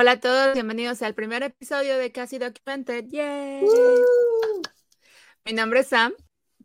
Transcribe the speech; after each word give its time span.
Hola 0.00 0.12
a 0.12 0.20
todos, 0.20 0.54
bienvenidos 0.54 1.02
al 1.02 1.14
primer 1.14 1.42
episodio 1.42 1.98
de 1.98 2.10
Casi 2.10 2.38
Documented. 2.38 3.04
¡Yay! 3.10 3.66
Mi 5.44 5.52
nombre 5.52 5.80
es 5.80 5.88
Sam. 5.88 6.14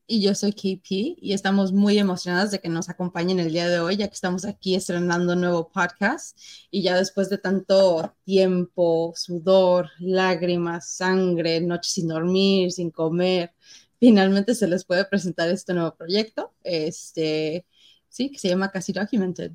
Y 0.07 0.21
yo 0.21 0.33
soy 0.33 0.53
KP 0.53 1.17
y 1.19 1.33
estamos 1.33 1.73
muy 1.73 1.99
emocionadas 1.99 2.51
de 2.51 2.61
que 2.61 2.69
nos 2.69 2.87
acompañen 2.87 3.41
el 3.41 3.51
día 3.51 3.67
de 3.67 3.81
hoy, 3.81 3.97
ya 3.97 4.07
que 4.07 4.13
estamos 4.13 4.45
aquí 4.45 4.73
estrenando 4.75 5.33
un 5.33 5.41
nuevo 5.41 5.69
podcast 5.69 6.39
y 6.71 6.81
ya 6.81 6.95
después 6.95 7.29
de 7.29 7.37
tanto 7.37 8.15
tiempo, 8.23 9.11
sudor, 9.17 9.89
lágrimas, 9.99 10.89
sangre, 10.91 11.59
noches 11.59 11.91
sin 11.91 12.07
dormir, 12.07 12.71
sin 12.71 12.89
comer, 12.89 13.51
finalmente 13.99 14.55
se 14.55 14.69
les 14.69 14.85
puede 14.85 15.03
presentar 15.03 15.49
este 15.49 15.73
nuevo 15.73 15.93
proyecto, 15.93 16.53
este, 16.63 17.65
sí, 18.07 18.31
que 18.31 18.39
se 18.39 18.47
llama 18.47 18.71
Casi 18.71 18.93
Documented. 18.93 19.51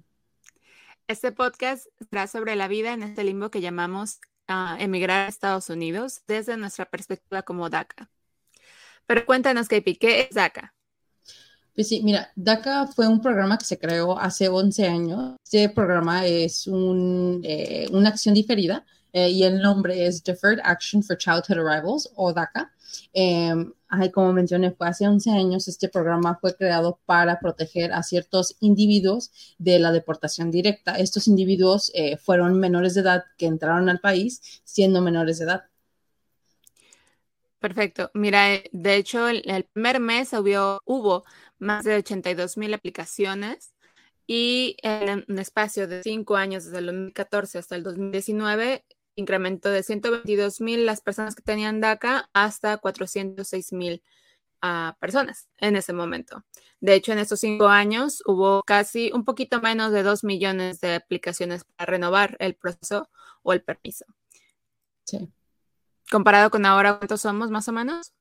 Este 1.11 1.33
podcast 1.33 1.87
será 2.09 2.29
sobre 2.29 2.55
la 2.55 2.69
vida 2.69 2.93
en 2.93 3.03
este 3.03 3.25
limbo 3.25 3.51
que 3.51 3.61
llamamos 3.61 4.21
ah, 4.47 4.77
emigrar 4.79 5.27
a 5.27 5.29
Estados 5.29 5.69
Unidos 5.69 6.21
desde 6.29 6.57
nuestra 6.57 6.85
perspectiva 6.85 7.43
como 7.43 7.69
DACA. 7.69 8.09
Pero 9.07 9.27
cuéntanos, 9.27 9.67
KP, 9.67 9.99
¿qué 9.99 10.21
es 10.21 10.37
DACA? 10.37 10.73
Pues 11.75 11.89
sí, 11.89 12.01
mira, 12.05 12.31
DACA 12.37 12.87
fue 12.87 13.09
un 13.09 13.21
programa 13.21 13.59
que 13.59 13.65
se 13.65 13.77
creó 13.77 14.17
hace 14.17 14.49
11 14.49 14.87
años. 14.87 15.35
Este 15.43 15.69
programa 15.71 16.27
es 16.27 16.69
un, 16.69 17.41
eh, 17.43 17.89
una 17.91 18.11
acción 18.11 18.37
diferida 18.37 18.87
eh, 19.13 19.31
y 19.31 19.43
el 19.43 19.61
nombre 19.61 20.07
es 20.07 20.23
Deferred 20.23 20.61
Action 20.63 21.03
for 21.03 21.19
Childhood 21.19 21.59
Arrivals 21.59 22.09
o 22.15 22.33
DACA. 22.33 22.71
Em, 23.91 24.11
como 24.11 24.33
mencioné, 24.33 24.73
fue 24.73 24.89
hace 24.89 25.07
11 25.07 25.31
años, 25.31 25.69
este 25.69 25.89
programa 25.89 26.39
fue 26.41 26.55
creado 26.55 27.01
para 27.07 27.41
proteger 27.41 27.93
a 27.93 28.03
ciertos 28.03 28.57
individuos 28.61 29.55
de 29.59 29.79
la 29.79 29.93
deportación 29.93 30.51
directa. 30.51 30.97
Estos 30.99 31.27
individuos 31.29 31.91
eh, 31.95 32.17
fueron 32.17 32.59
menores 32.59 32.95
de 32.95 33.03
edad 33.03 33.25
que 33.37 33.47
entraron 33.47 33.89
al 33.89 34.01
país 34.01 34.63
siendo 34.65 35.01
menores 35.01 35.39
de 35.39 35.45
edad. 35.45 35.65
Perfecto. 37.59 38.11
Mira, 38.15 38.55
eh, 38.55 38.71
de 38.73 38.97
hecho, 38.97 39.29
el, 39.29 39.43
primer 39.73 40.01
mes 40.01 40.33
hubo, 40.33 40.81
hubo 40.85 41.25
más 41.59 41.85
de 41.85 41.97
82 41.97 42.57
mil 42.57 42.73
aplicaciones 42.73 43.75
y 44.27 44.77
en 44.83 45.25
un 45.29 45.39
espacio 45.39 45.89
de 45.89 46.03
cinco 46.05 46.37
años, 46.37 46.65
desde 46.65 46.79
el 46.79 46.87
2014 46.87 47.59
hasta 47.59 47.75
el 47.75 47.83
2019, 47.83 48.85
incrementó 49.15 49.71
de 49.71 49.83
122 49.83 50.61
mil 50.61 50.87
las 50.87 51.01
personas 51.01 51.35
que 51.35 51.43
tenían 51.43 51.81
DACA 51.81 52.29
hasta 52.33 52.79
406 52.79 53.73
mil 53.73 54.03
ah, 54.63 54.97
personas 55.01 55.49
en 55.59 55.77
ese 55.77 55.93
momento. 55.93 56.45
De 56.81 56.95
hecho, 56.95 57.13
en 57.13 57.19
estos 57.19 57.41
cinco 57.41 57.69
años 57.69 58.23
hubo 58.27 58.63
casi 58.63 59.11
un 59.13 59.25
poquito 59.25 59.61
menos 59.61 59.93
de 59.93 60.03
2 60.03 60.25
millones 60.25 60.81
de 60.81 60.95
aplicaciones 60.95 61.65
para 61.65 61.91
renovar 61.91 62.37
el 62.39 62.55
proceso 62.55 63.11
o 63.43 63.53
el 63.53 63.63
permiso. 63.63 64.07
Sí. 65.05 65.29
Comparado 66.11 66.51
con 66.51 66.67
ahora, 66.67 66.99
¿cuántos 66.99 67.21
somos 67.21 67.51
más 67.51 67.69
o 67.69 67.73
menos? 67.73 68.13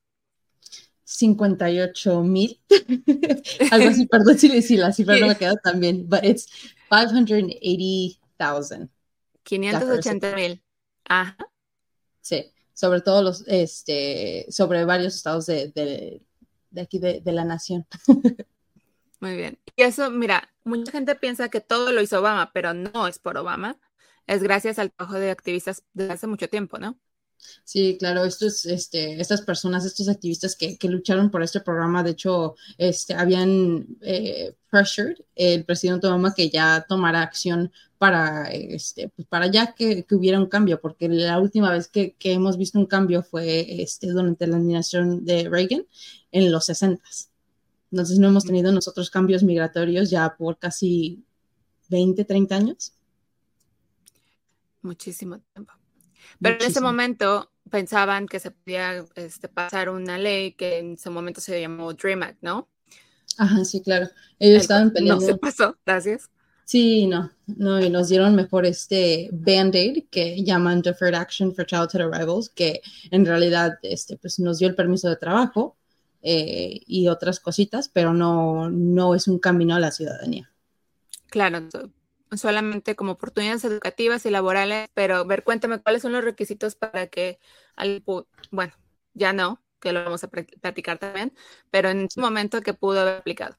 58 1.04 2.22
mil. 2.22 2.60
Algo 3.72 3.88
así, 3.88 4.06
perdón 4.06 4.38
si, 4.38 4.62
si 4.62 4.76
la 4.76 4.92
cifra 4.92 5.18
no 5.18 5.26
me 5.26 5.36
queda 5.36 5.56
tan 5.56 5.80
bien, 5.80 6.08
but 6.08 6.22
it's 6.22 6.46
580,000. 6.88 8.90
580 9.42 10.34
mil. 10.36 10.62
Ajá. 11.10 11.36
Sí, 12.20 12.52
sobre 12.72 13.00
todo 13.00 13.22
los, 13.22 13.42
este, 13.48 14.46
sobre 14.48 14.84
varios 14.84 15.16
estados 15.16 15.46
de, 15.46 15.72
de, 16.70 16.80
aquí 16.80 17.00
de, 17.00 17.20
de, 17.20 17.32
la 17.32 17.44
nación. 17.44 17.84
Muy 19.20 19.36
bien. 19.36 19.58
Y 19.74 19.82
eso, 19.82 20.08
mira, 20.12 20.52
mucha 20.62 20.92
gente 20.92 21.16
piensa 21.16 21.48
que 21.48 21.60
todo 21.60 21.90
lo 21.90 22.00
hizo 22.00 22.20
Obama, 22.20 22.52
pero 22.52 22.74
no 22.74 23.08
es 23.08 23.18
por 23.18 23.36
Obama. 23.36 23.76
Es 24.28 24.40
gracias 24.40 24.78
al 24.78 24.92
trabajo 24.92 25.18
de 25.18 25.32
activistas 25.32 25.82
desde 25.94 26.12
hace 26.12 26.26
mucho 26.28 26.48
tiempo, 26.48 26.78
¿no? 26.78 26.96
Sí, 27.64 27.96
claro, 27.98 28.24
estos, 28.24 28.66
este, 28.66 29.20
estas 29.20 29.42
personas, 29.42 29.84
estos 29.84 30.08
activistas 30.08 30.56
que, 30.56 30.76
que, 30.76 30.88
lucharon 30.88 31.30
por 31.30 31.42
este 31.42 31.60
programa, 31.60 32.02
de 32.02 32.10
hecho, 32.10 32.56
este, 32.78 33.14
habían 33.14 33.86
eh, 34.00 34.54
pressured 34.68 35.16
el 35.36 35.64
presidente 35.64 36.06
Obama 36.06 36.34
que 36.34 36.50
ya 36.50 36.84
tomara 36.88 37.22
acción 37.22 37.70
para, 37.98 38.50
este, 38.50 39.08
pues 39.08 39.28
para 39.28 39.46
ya 39.46 39.74
que, 39.74 40.04
que, 40.04 40.14
hubiera 40.14 40.38
un 40.38 40.46
cambio, 40.46 40.80
porque 40.80 41.08
la 41.08 41.38
última 41.38 41.70
vez 41.70 41.88
que, 41.88 42.14
que, 42.14 42.32
hemos 42.32 42.56
visto 42.56 42.78
un 42.78 42.86
cambio 42.86 43.22
fue 43.22 43.82
este, 43.82 44.08
durante 44.08 44.46
la 44.46 44.56
administración 44.56 45.24
de 45.24 45.48
Reagan 45.48 45.86
en 46.32 46.50
los 46.50 46.66
60. 46.66 47.02
Entonces 47.92 48.18
no 48.18 48.28
hemos 48.28 48.44
tenido 48.44 48.72
nosotros 48.72 49.10
cambios 49.10 49.42
migratorios 49.42 50.10
ya 50.10 50.36
por 50.36 50.58
casi 50.58 51.24
20, 51.88 52.24
30 52.24 52.56
años. 52.56 52.92
Muchísimo 54.82 55.38
tiempo. 55.52 55.79
Pero 56.40 56.56
en 56.56 56.70
ese 56.70 56.80
momento 56.80 57.50
pensaban 57.70 58.26
que 58.26 58.40
se 58.40 58.50
podía 58.50 59.04
este, 59.14 59.48
pasar 59.48 59.88
una 59.88 60.18
ley 60.18 60.52
que 60.52 60.78
en 60.78 60.94
ese 60.94 61.10
momento 61.10 61.40
se 61.40 61.60
llamó 61.60 61.92
Dream 61.94 62.22
Act, 62.22 62.38
¿no? 62.42 62.68
Ajá, 63.38 63.64
sí, 63.64 63.80
claro. 63.80 64.08
Ellos 64.38 64.62
estaban 64.62 64.92
peleando. 64.92 65.20
No 65.20 65.26
se 65.26 65.38
pasó, 65.38 65.76
gracias. 65.86 66.30
Sí, 66.64 67.08
no, 67.08 67.32
no, 67.46 67.80
y 67.80 67.90
nos 67.90 68.10
dieron 68.10 68.36
mejor 68.36 68.64
este 68.64 69.28
Band-Aid 69.32 70.04
que 70.08 70.44
llaman 70.44 70.82
Deferred 70.82 71.14
Action 71.14 71.52
for 71.52 71.66
Childhood 71.66 72.00
Arrivals, 72.00 72.48
que 72.48 72.80
en 73.10 73.26
realidad 73.26 73.78
este, 73.82 74.16
pues 74.16 74.38
nos 74.38 74.58
dio 74.58 74.68
el 74.68 74.76
permiso 74.76 75.08
de 75.08 75.16
trabajo 75.16 75.76
eh, 76.22 76.80
y 76.86 77.08
otras 77.08 77.40
cositas, 77.40 77.88
pero 77.88 78.14
no, 78.14 78.70
no 78.70 79.16
es 79.16 79.26
un 79.26 79.40
camino 79.40 79.74
a 79.74 79.80
la 79.80 79.90
ciudadanía. 79.90 80.48
Claro, 81.28 81.68
solamente 82.36 82.96
como 82.96 83.12
oportunidades 83.12 83.64
educativas 83.64 84.24
y 84.26 84.30
laborales, 84.30 84.88
pero 84.94 85.24
ver, 85.24 85.44
cuéntame 85.44 85.80
cuáles 85.80 86.02
son 86.02 86.12
los 86.12 86.24
requisitos 86.24 86.74
para 86.76 87.06
que, 87.08 87.38
al, 87.76 88.02
bueno, 88.50 88.72
ya 89.14 89.32
no, 89.32 89.62
que 89.80 89.92
lo 89.92 90.04
vamos 90.04 90.22
a 90.24 90.28
platicar 90.28 90.98
también, 90.98 91.32
pero 91.70 91.88
en 91.90 92.06
ese 92.06 92.20
momento 92.20 92.60
que 92.60 92.74
pudo 92.74 93.00
haber 93.00 93.16
aplicado. 93.16 93.56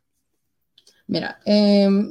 Mira, 1.08 1.40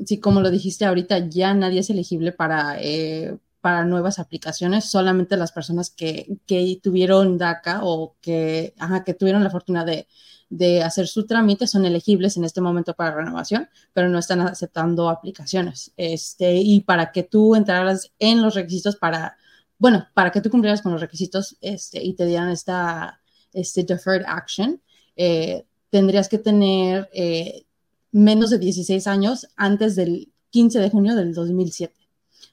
sí, 0.04 0.20
como 0.20 0.40
lo 0.40 0.50
dijiste 0.50 0.84
ahorita, 0.84 1.28
ya 1.28 1.54
nadie 1.54 1.80
es 1.80 1.90
elegible 1.90 2.32
para, 2.32 2.76
eh, 2.82 3.38
para 3.60 3.84
nuevas 3.84 4.18
aplicaciones, 4.18 4.84
solamente 4.84 5.36
las 5.38 5.52
personas 5.52 5.90
que, 5.90 6.38
que 6.46 6.78
tuvieron 6.82 7.38
DACA 7.38 7.80
o 7.82 8.16
que, 8.20 8.74
ajá, 8.78 9.04
que 9.04 9.14
tuvieron 9.14 9.42
la 9.42 9.50
fortuna 9.50 9.84
de, 9.86 10.06
de 10.50 10.82
hacer 10.82 11.06
su 11.06 11.26
trámite 11.26 11.68
son 11.68 11.86
elegibles 11.86 12.36
en 12.36 12.44
este 12.44 12.60
momento 12.60 12.94
para 12.94 13.14
renovación, 13.14 13.68
pero 13.92 14.08
no 14.08 14.18
están 14.18 14.40
aceptando 14.40 15.08
aplicaciones. 15.08 15.92
Este, 15.96 16.56
y 16.56 16.80
para 16.80 17.12
que 17.12 17.22
tú 17.22 17.54
entraras 17.54 18.12
en 18.18 18.42
los 18.42 18.54
requisitos 18.54 18.96
para, 18.96 19.36
bueno, 19.78 20.08
para 20.12 20.32
que 20.32 20.40
tú 20.40 20.50
cumplieras 20.50 20.82
con 20.82 20.92
los 20.92 21.00
requisitos 21.00 21.56
este, 21.60 22.02
y 22.02 22.14
te 22.14 22.26
dieran 22.26 22.50
esta 22.50 23.20
este 23.52 23.82
deferred 23.84 24.24
action, 24.26 24.80
eh, 25.16 25.64
tendrías 25.90 26.28
que 26.28 26.38
tener 26.38 27.08
eh, 27.12 27.64
menos 28.12 28.50
de 28.50 28.58
16 28.58 29.06
años 29.06 29.48
antes 29.56 29.96
del 29.96 30.32
15 30.50 30.80
de 30.80 30.90
junio 30.90 31.14
del 31.14 31.32
2007. 31.32 31.94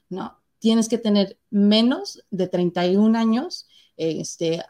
No, 0.08 0.38
tienes 0.58 0.88
que 0.88 0.98
tener 0.98 1.38
menos 1.50 2.22
de 2.30 2.48
31 2.48 3.18
años 3.18 3.66
este, 3.96 4.62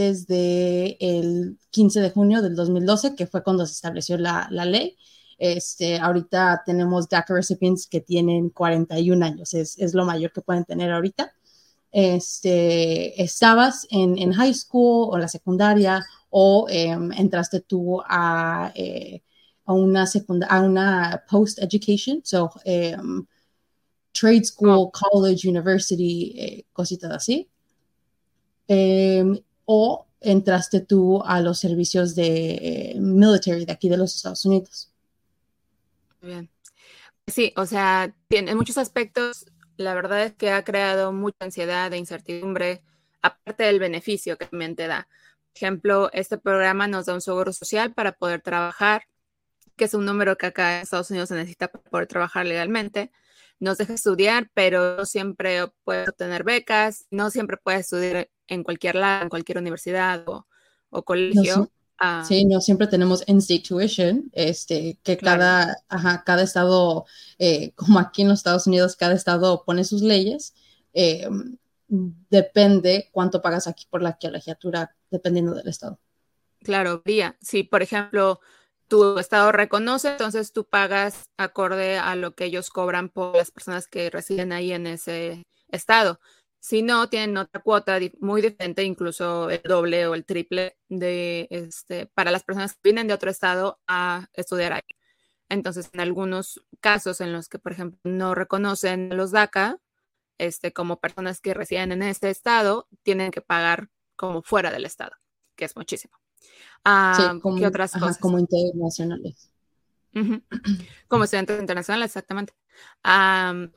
desde 0.00 0.96
el 1.00 1.58
15 1.70 2.00
de 2.00 2.10
junio 2.10 2.40
del 2.40 2.56
2012, 2.56 3.14
que 3.14 3.26
fue 3.26 3.42
cuando 3.42 3.66
se 3.66 3.72
estableció 3.72 4.16
la, 4.16 4.48
la 4.50 4.64
ley. 4.64 4.96
Este, 5.38 5.98
ahorita 5.98 6.62
tenemos 6.64 7.08
DACA 7.08 7.34
recipients 7.34 7.86
que 7.86 8.00
tienen 8.00 8.50
41 8.50 9.24
años, 9.24 9.54
es, 9.54 9.78
es 9.78 9.94
lo 9.94 10.04
mayor 10.04 10.32
que 10.32 10.40
pueden 10.40 10.64
tener 10.64 10.90
ahorita. 10.90 11.34
Este, 11.92 13.22
estabas 13.22 13.86
en, 13.90 14.16
en 14.16 14.32
high 14.32 14.54
school 14.54 15.08
o 15.12 15.18
la 15.18 15.28
secundaria 15.28 16.04
o 16.30 16.66
em, 16.68 17.12
entraste 17.12 17.60
tú 17.60 18.00
a, 18.06 18.72
eh, 18.74 19.22
a 19.66 19.72
una, 19.72 20.04
a 20.48 20.60
una 20.60 21.24
post-education, 21.28 22.20
so 22.24 22.50
em, 22.64 23.26
trade 24.12 24.44
school, 24.44 24.90
college, 24.92 25.48
university, 25.48 26.34
eh, 26.38 26.64
cositas 26.72 27.10
así. 27.12 27.50
O 29.72 30.04
entraste 30.20 30.80
tú 30.80 31.22
a 31.24 31.40
los 31.40 31.60
servicios 31.60 32.16
de 32.16 32.54
eh, 32.54 32.94
military 32.98 33.64
de 33.66 33.72
aquí 33.72 33.88
de 33.88 33.98
los 33.98 34.16
Estados 34.16 34.44
Unidos. 34.44 34.92
Bien. 36.20 36.50
Sí, 37.28 37.52
o 37.56 37.66
sea, 37.66 38.12
en 38.30 38.56
muchos 38.56 38.78
aspectos, 38.78 39.46
la 39.76 39.94
verdad 39.94 40.24
es 40.24 40.34
que 40.34 40.50
ha 40.50 40.64
creado 40.64 41.12
mucha 41.12 41.36
ansiedad 41.44 41.92
e 41.92 41.98
incertidumbre, 41.98 42.82
aparte 43.22 43.62
del 43.62 43.78
beneficio 43.78 44.36
que 44.36 44.46
también 44.46 44.74
te 44.74 44.88
da. 44.88 45.06
Por 45.52 45.56
ejemplo, 45.56 46.10
este 46.12 46.36
programa 46.36 46.88
nos 46.88 47.06
da 47.06 47.14
un 47.14 47.20
seguro 47.20 47.52
social 47.52 47.94
para 47.94 48.10
poder 48.10 48.40
trabajar, 48.42 49.04
que 49.76 49.84
es 49.84 49.94
un 49.94 50.04
número 50.04 50.36
que 50.36 50.46
acá 50.46 50.78
en 50.78 50.82
Estados 50.82 51.12
Unidos 51.12 51.28
se 51.28 51.36
necesita 51.36 51.68
para 51.68 51.84
poder 51.84 52.08
trabajar 52.08 52.44
legalmente. 52.44 53.12
Nos 53.60 53.78
deja 53.78 53.94
estudiar, 53.94 54.50
pero 54.54 54.96
no 54.96 55.04
siempre 55.04 55.68
puedes 55.84 56.08
obtener 56.08 56.42
becas, 56.42 57.06
no 57.10 57.30
siempre 57.30 57.56
puedes 57.62 57.82
estudiar 57.82 58.28
en 58.48 58.64
cualquier 58.64 58.96
lado, 58.96 59.22
en 59.22 59.28
cualquier 59.28 59.58
universidad 59.58 60.24
o, 60.26 60.46
colegio. 61.04 61.70
Ah. 62.02 62.24
sí, 62.26 62.46
no 62.46 62.62
siempre 62.62 62.86
tenemos 62.86 63.22
in-state 63.28 63.62
tuition, 63.68 64.30
este, 64.32 64.98
que 65.02 65.18
cada, 65.18 65.76
cada 66.24 66.42
estado, 66.42 67.04
eh, 67.38 67.72
como 67.74 67.98
aquí 67.98 68.22
en 68.22 68.28
los 68.28 68.40
Estados 68.40 68.66
Unidos, 68.66 68.96
cada 68.96 69.14
estado 69.14 69.62
pone 69.64 69.84
sus 69.84 70.00
leyes. 70.00 70.54
Eh, 70.94 71.28
depende 71.90 73.10
cuánto 73.12 73.42
pagas 73.42 73.66
aquí 73.66 73.86
por 73.90 74.02
la 74.02 74.16
colegiatura, 74.16 74.96
dependiendo 75.10 75.54
del 75.54 75.68
estado. 75.68 75.98
Claro, 76.60 77.02
Bría. 77.04 77.36
Si, 77.40 77.62
por 77.62 77.82
ejemplo, 77.82 78.40
tu 78.90 79.18
estado 79.18 79.52
reconoce, 79.52 80.10
entonces 80.10 80.52
tú 80.52 80.68
pagas 80.68 81.30
acorde 81.38 81.96
a 81.98 82.16
lo 82.16 82.34
que 82.34 82.44
ellos 82.46 82.70
cobran 82.70 83.08
por 83.08 83.36
las 83.36 83.52
personas 83.52 83.88
que 83.88 84.10
residen 84.10 84.52
ahí 84.52 84.72
en 84.72 84.86
ese 84.88 85.44
estado. 85.68 86.20
Si 86.58 86.82
no, 86.82 87.08
tienen 87.08 87.36
otra 87.38 87.62
cuota 87.62 87.98
muy 88.20 88.42
diferente, 88.42 88.84
incluso 88.84 89.48
el 89.50 89.62
doble 89.62 90.06
o 90.08 90.14
el 90.14 90.26
triple 90.26 90.76
de 90.88 91.46
este 91.50 92.06
para 92.06 92.32
las 92.32 92.42
personas 92.44 92.74
que 92.74 92.80
vienen 92.84 93.06
de 93.08 93.14
otro 93.14 93.30
estado 93.30 93.80
a 93.86 94.28
estudiar 94.34 94.72
ahí. 94.74 94.82
Entonces, 95.48 95.90
en 95.92 96.00
algunos 96.00 96.60
casos 96.80 97.20
en 97.20 97.32
los 97.32 97.48
que, 97.48 97.58
por 97.58 97.72
ejemplo, 97.72 97.98
no 98.04 98.34
reconocen 98.34 99.16
los 99.16 99.32
DACA, 99.32 99.78
este, 100.38 100.72
como 100.72 101.00
personas 101.00 101.40
que 101.40 101.54
residen 101.54 101.92
en 101.92 102.02
este 102.02 102.30
estado, 102.30 102.88
tienen 103.04 103.30
que 103.30 103.42
pagar 103.42 103.90
como 104.16 104.42
fuera 104.42 104.70
del 104.72 104.86
estado, 104.86 105.12
que 105.56 105.66
es 105.66 105.76
muchísimo. 105.76 106.20
Ah, 106.84 107.38
como, 107.42 107.58
¿Qué 107.58 107.66
otras 107.66 107.92
cosas? 107.92 108.18
Como 108.18 108.38
internacionales. 108.38 109.50
Como 111.08 111.24
estudiantes 111.24 111.60
internacionales, 111.60 112.06
exactamente. 112.10 112.52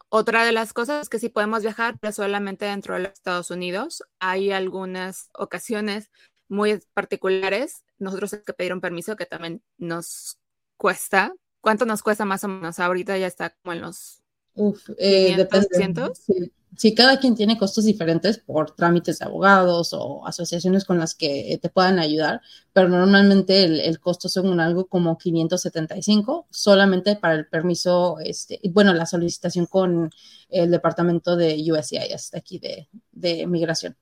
otra 0.10 0.46
de 0.46 0.52
las 0.52 0.74
cosas 0.74 1.04
es 1.04 1.10
que 1.10 1.20
si 1.20 1.30
podemos 1.30 1.62
viajar, 1.62 2.00
pero 2.00 2.12
solamente 2.12 2.66
dentro 2.66 2.96
de 2.96 3.02
los 3.02 3.14
Estados 3.14 3.52
Unidos. 3.52 4.04
Hay 4.20 4.52
algunas 4.52 5.30
ocasiones 5.34 6.10
muy 6.48 6.80
particulares. 6.94 7.86
Nosotros 8.00 8.34
hay 8.34 8.42
que 8.44 8.54
pedir 8.54 8.74
un 8.74 8.82
permiso 8.82 9.16
que 9.16 9.28
también 9.28 9.62
nos 9.78 10.40
cuesta. 10.78 11.34
¿Cuánto 11.62 11.86
nos 11.86 12.02
cuesta 12.02 12.26
más 12.26 12.44
o 12.44 12.48
menos? 12.48 12.80
Ahorita 12.80 13.18
ya 13.18 13.28
está 13.28 13.56
como 13.62 13.74
en 13.74 13.82
los 13.82 14.24
Uf, 14.56 14.90
eh, 14.98 15.36
depende. 15.36 16.12
Sí, 16.16 16.52
cada 16.96 17.20
quien 17.20 17.36
tiene 17.36 17.58
costos 17.58 17.86
diferentes 17.86 18.38
por 18.38 18.72
trámites 18.72 19.20
de 19.20 19.26
abogados 19.26 19.94
o 19.94 20.26
asociaciones 20.26 20.86
con 20.86 20.98
las 21.00 21.14
que 21.16 21.60
te 21.62 21.70
puedan 21.70 22.00
ayudar, 22.00 22.42
pero 22.74 22.90
normalmente 22.90 23.64
el, 23.64 24.00
costo 24.00 24.30
son 24.30 24.60
algo 24.60 24.88
como 24.88 25.18
575 25.18 26.48
solamente 26.50 27.16
para 27.16 27.36
el 27.36 27.48
permiso, 27.48 28.18
este, 28.24 28.60
bueno, 28.72 28.94
la 28.94 29.06
solicitación 29.06 29.66
con 29.66 30.10
el 30.50 30.72
departamento 30.72 31.36
de 31.36 31.56
USCIS 31.72 32.32
de 32.32 32.38
aquí 32.38 32.60
de, 32.60 33.48
migración. 33.48 33.96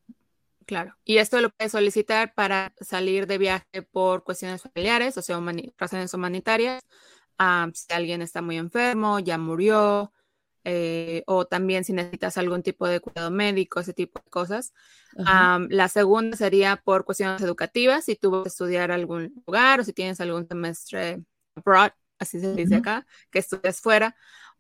Claro, 0.66 0.96
y 1.04 1.18
esto 1.18 1.42
lo 1.42 1.50
puedes 1.50 1.74
solicitar 1.74 2.34
para 2.34 2.74
salir 2.80 3.28
de 3.28 3.38
viaje 3.38 3.82
por 3.92 4.24
cuestiones 4.24 4.62
familiares, 4.62 5.18
o 5.18 5.22
sea, 5.22 5.40
razones 5.78 6.14
humanitarias, 6.14 6.82
ah, 7.38 7.68
si 7.74 7.94
alguien 7.94 8.22
está 8.22 8.42
muy 8.42 8.58
enfermo, 8.58 9.20
ya 9.20 9.38
murió, 9.38 10.14
eh, 10.64 11.24
o 11.28 11.46
también 11.46 11.84
si 11.84 11.94
necesitas 11.94 12.38
algún 12.38 12.64
tipo 12.64 12.88
de 12.88 13.00
cuidado 13.00 13.32
médico, 13.32 13.80
ese 13.80 13.94
tipo 13.94 14.22
de 14.24 14.30
cosas. 14.30 14.74
la 15.16 15.88
segunda 15.88 16.38
sería 16.38 16.78
por 16.78 17.06
cuestiones 17.06 17.42
educativas, 17.42 18.06
si 18.06 18.16
tú 18.16 18.32
vas 18.32 18.46
a 18.46 18.50
estudiar 18.50 18.92
algún 18.92 19.44
lugar 19.46 19.80
o 19.80 19.84
si 19.84 19.94
tienes 19.94 20.22
algún 20.22 20.48
semestre 20.48 21.24
abroad, 21.56 21.92
así 22.20 22.40
se 22.40 22.54
dice 22.54 22.76
acá, 22.76 23.06
que 23.32 23.40
estudias 23.40 23.82
fuera. 23.82 24.16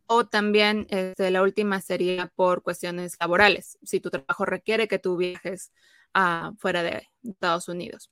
O 0.08 0.26
también 0.26 0.88
este, 0.90 1.32
la 1.32 1.42
última 1.42 1.80
sería 1.80 2.28
por 2.36 2.64
cuestiones 2.64 3.16
laborales, 3.20 3.78
si 3.84 4.02
tu 4.02 4.10
trabajo 4.10 4.44
requiere 4.46 4.88
que 4.88 5.00
tú 5.00 5.16
viajes 5.16 5.72
uh, 6.16 6.54
fuera 6.58 6.84
de 6.84 7.08
Estados 7.24 7.70
Unidos. 7.70 8.12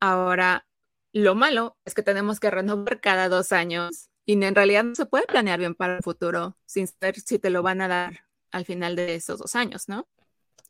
Ahora, 0.00 0.66
lo 1.12 1.34
malo 1.34 1.76
es 1.84 1.94
que 1.94 2.02
tenemos 2.02 2.40
que 2.40 2.50
renovar 2.50 3.00
cada 3.00 3.28
dos 3.28 3.52
años 3.52 4.08
y 4.28 4.34
en 4.44 4.54
realidad 4.54 4.84
no 4.84 4.94
se 4.94 5.06
puede 5.06 5.26
planear 5.26 5.58
bien 5.58 5.74
para 5.74 5.96
el 5.96 6.02
futuro 6.02 6.58
sin 6.66 6.86
saber 6.86 7.18
si 7.18 7.38
te 7.38 7.48
lo 7.48 7.62
van 7.62 7.80
a 7.80 7.88
dar 7.88 8.26
al 8.50 8.66
final 8.66 8.94
de 8.94 9.14
esos 9.14 9.38
dos 9.38 9.54
años, 9.56 9.88
¿no? 9.88 10.06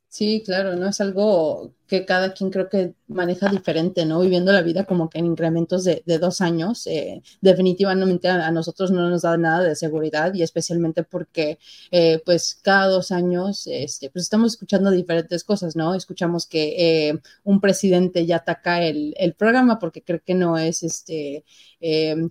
Sí, 0.09 0.43
claro, 0.45 0.75
no 0.77 0.89
es 0.89 1.01
algo 1.01 1.75
que 1.89 2.05
cada 2.05 2.35
quien 2.35 2.51
creo 2.51 2.69
que 2.69 2.95
maneja 3.09 3.49
diferente, 3.49 4.05
¿no? 4.05 4.21
Viviendo 4.21 4.53
la 4.53 4.61
vida 4.63 4.85
como 4.85 5.09
que 5.09 5.19
en 5.19 5.27
incrementos 5.27 5.85
de, 5.85 6.03
dos 6.21 6.43
años, 6.43 6.87
eh, 6.87 7.23
definitivamente 7.41 8.29
a, 8.29 8.51
nosotros 8.51 8.91
no 8.91 9.09
nos 9.09 9.23
da 9.23 9.37
nada 9.39 9.65
de 9.65 9.75
seguridad 9.75 10.35
y 10.35 10.43
especialmente 10.43 11.03
porque 11.03 11.59
eh, 11.91 12.21
pues 12.27 12.59
cada 12.63 12.89
dos 12.89 13.11
años 13.11 13.67
este, 13.67 14.11
pues 14.11 14.25
estamos 14.25 14.53
escuchando 14.53 14.91
diferentes 14.91 15.45
cosas, 15.45 15.77
¿no? 15.77 15.95
Escuchamos 15.95 16.47
que 16.47 17.09
eh, 17.09 17.21
un 17.45 17.61
presidente 17.61 18.27
ya 18.27 18.37
ataca 18.37 18.83
el, 18.83 19.15
el, 19.17 19.33
programa 19.35 19.79
porque 19.79 20.03
cree 20.03 20.21
que 20.21 20.35
no 20.35 20.59
es 20.59 20.83
este 20.83 21.45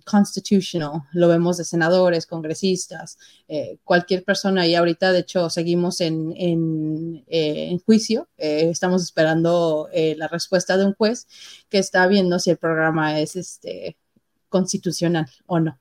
constitutional, 0.04 1.04
lo 1.12 1.28
vemos 1.28 1.56
de 1.56 1.64
senadores, 1.64 2.26
congresistas, 2.26 3.16
cualquier 3.82 4.22
persona 4.22 4.66
y 4.66 4.74
ahorita 4.74 5.10
de 5.10 5.20
hecho 5.20 5.48
seguimos 5.48 6.02
en, 6.02 6.34
en, 6.36 7.24
en 7.70 7.78
juicio, 7.78 8.28
estamos 8.36 9.02
esperando 9.02 9.88
eh, 9.92 10.14
la 10.16 10.28
respuesta 10.28 10.76
de 10.76 10.86
un 10.86 10.94
juez 10.94 11.26
que 11.68 11.78
está 11.78 12.06
viendo 12.06 12.38
si 12.38 12.50
el 12.50 12.56
programa 12.56 13.20
es 13.20 13.36
este, 13.36 13.96
constitucional 14.48 15.26
o 15.46 15.60
no. 15.60 15.78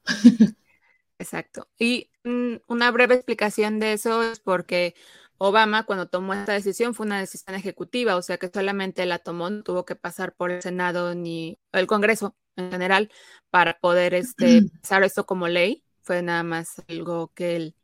Exacto. 1.20 1.68
Y 1.80 2.12
mm, 2.24 2.56
una 2.68 2.92
breve 2.92 3.16
explicación 3.16 3.80
de 3.80 3.94
eso 3.94 4.24
es 4.24 4.40
porque 4.40 4.96
Obama 5.38 5.84
cuando 5.86 6.08
tomó 6.08 6.34
esta 6.34 6.54
decisión 6.54 6.94
fue 6.94 7.06
una 7.06 7.20
decisión 7.20 7.56
ejecutiva, 7.56 8.16
o 8.16 8.22
sea 8.22 8.38
que 8.38 8.50
solamente 8.50 9.06
la 9.06 9.20
tomó, 9.20 9.50
no 9.50 9.64
tuvo 9.64 9.86
que 9.86 9.96
pasar 9.96 10.34
por 10.34 10.52
el 10.52 10.62
Senado 10.62 11.16
ni 11.16 11.60
el 11.72 11.88
Congreso 11.88 12.36
en 12.56 12.72
general 12.72 13.12
para 13.50 13.80
poder 13.80 14.14
este, 14.14 14.64
pasar 14.82 15.04
esto 15.04 15.26
como 15.26 15.48
ley. 15.48 15.84
Fue 16.02 16.22
nada 16.22 16.44
más 16.44 16.82
algo 16.88 17.32
que 17.34 17.56
él 17.56 17.76